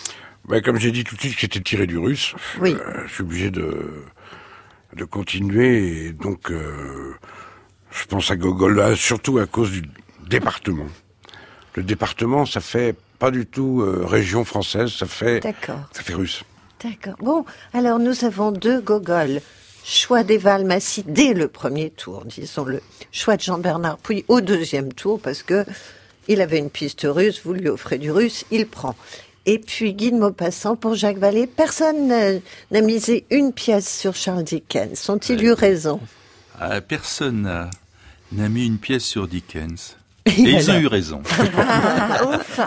[0.47, 2.73] Ouais, comme j'ai dit tout de suite que c'était tiré du russe, Oui.
[2.73, 4.03] euh, je suis obligé de,
[4.95, 6.05] de continuer.
[6.07, 7.13] Et donc, euh,
[7.91, 9.83] je pense à Gogol, là, surtout à cause du
[10.27, 10.87] département.
[11.75, 15.79] Le département, ça fait pas du tout euh, région française, ça fait, D'accord.
[15.91, 16.43] ça fait russe.
[16.83, 17.15] D'accord.
[17.19, 19.41] Bon, alors nous avons deux Gogol.
[19.83, 22.81] Choix d'Eva Almassi dès le premier tour, disons-le.
[23.11, 25.65] Choix de Jean-Bernard Pouy au deuxième tour, parce que
[26.27, 28.95] il avait une piste russe, vous lui offrez du russe, il prend.
[29.47, 31.47] Et puis Guy de Maupassant pour Jacques Vallée.
[31.47, 32.07] Personne
[32.71, 35.09] n'a- misé une pièce sur Charles Dickens.
[35.09, 35.99] Ont-ils eu raison?
[36.87, 37.69] personne
[38.31, 39.97] n'a- n'a mis une pièce sur Dickens.
[40.25, 41.21] Et ils ont eu raison.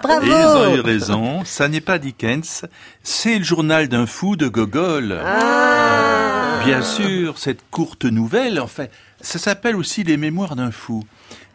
[0.03, 0.33] Bravo Et ils
[0.73, 1.45] ont eu raison.
[1.45, 2.65] Ça n'est pas Dickens,
[3.03, 5.21] c'est le journal d'un fou de Gogol.
[5.25, 6.61] Ah.
[6.65, 8.91] Bien sûr, cette courte nouvelle, en fait,
[9.21, 11.05] ça s'appelle aussi Les Mémoires d'un fou.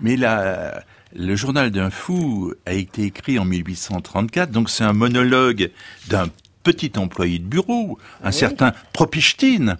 [0.01, 0.84] Mais la,
[1.16, 5.72] le journal d'un fou a été écrit en 1834, donc c'est un monologue
[6.07, 6.28] d'un
[6.64, 9.78] petit employé de bureau, un certain Propichtine,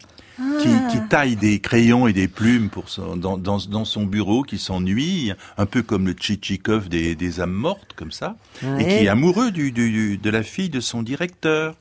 [0.61, 4.43] qui, qui taille des crayons et des plumes pour son, dans, dans, dans son bureau,
[4.43, 8.35] qui s'ennuie, un peu comme le Tchitchikov des, des âmes mortes, comme ça,
[8.79, 11.75] et qui est amoureux du, du- de la fille de son directeur.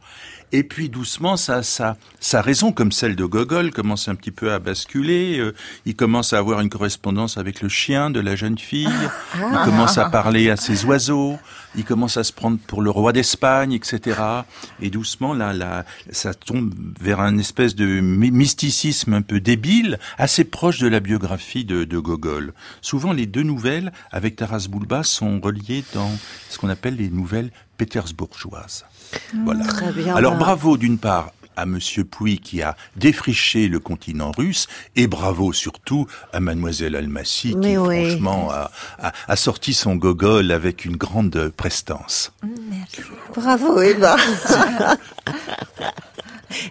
[0.51, 4.51] Et puis doucement, sa, sa, sa raison, comme celle de Gogol, commence un petit peu
[4.53, 5.39] à basculer.
[5.39, 8.89] Euh, il commence à avoir une correspondance avec le chien de la jeune fille.
[9.37, 11.39] Il commence à parler à ses oiseaux.
[11.77, 14.19] Il commence à se prendre pour le roi d'Espagne, etc.
[14.81, 19.99] Et doucement, là, là, ça tombe vers un espèce de my- mysticisme un peu débile,
[20.17, 22.55] assez proche de la biographie de, de Gogol.
[22.81, 26.11] Souvent, les deux nouvelles avec Taras Bulba sont reliées dans
[26.49, 28.85] ce qu'on appelle les nouvelles pétersbourgeoises.
[29.45, 29.65] Voilà.
[29.65, 30.15] Très bien.
[30.15, 35.53] Alors bravo d'une part à Monsieur Pouy qui a défriché le continent russe et bravo
[35.53, 38.11] surtout à Mademoiselle Almassi Mais qui oui.
[38.11, 38.71] franchement a,
[39.01, 42.33] a- a sorti son gogol avec une grande prestance.
[43.35, 44.17] Bravo Eva.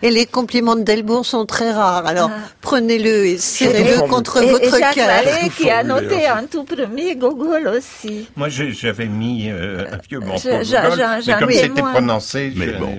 [0.01, 2.05] Et les compliments de Delbourg sont très rares.
[2.07, 5.07] Alors prenez-le et serrez-le contre et, votre Jacques cœur.
[5.07, 8.28] Vallée qui a noté en tout premier Gogol aussi.
[8.36, 12.67] Moi, j'avais mis euh, un vieux mot Je- Gogol, mais comme ai c'était prononcé, Mais
[12.67, 12.97] je- bon.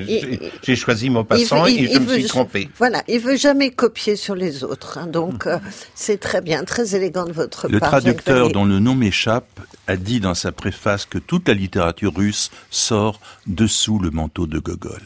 [0.63, 1.09] j'ai choisi
[1.41, 2.69] Il veut- il- et je il me veut- suis trompé.
[2.79, 4.99] Voilà, il veut jamais copier sur les autres.
[4.99, 5.07] hein.
[5.07, 5.59] donc euh,
[5.95, 7.91] c'est très bien, très élégant de votre Le part.
[7.91, 12.15] Jacques traducteur dont le nom m'échappe a dit dans sa préface que toute la littérature
[12.15, 15.03] russe sort dessous le manteau de Gogol.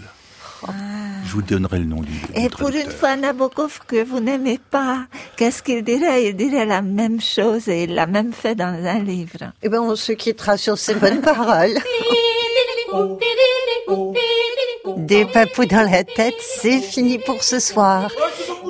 [1.25, 4.59] Je vous donnerai le nom du, du Et pour une fois, Nabokov, que vous n'aimez
[4.71, 5.07] pas,
[5.37, 6.27] qu'est-ce qu'il dirait?
[6.27, 9.53] Il dirait la même chose et il l'a même fait dans un livre.
[9.63, 11.79] Eh ben, on se quittera sur ces bonnes paroles.
[14.97, 18.11] Des papous dans la tête, c'est fini pour ce soir.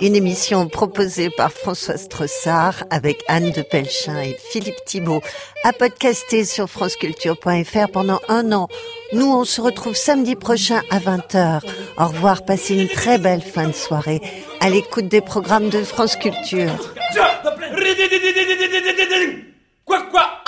[0.00, 5.22] Une émission proposée par François Strossard avec Anne de Pelchin et Philippe Thibault,
[5.64, 8.68] à podcaster sur franceculture.fr pendant un an.
[9.12, 11.60] Nous, on se retrouve samedi prochain à 20h.
[11.98, 14.22] Au revoir, passez une très belle fin de soirée
[14.60, 16.94] à l'écoute des programmes de France Culture.
[19.84, 20.42] Quoi, quoi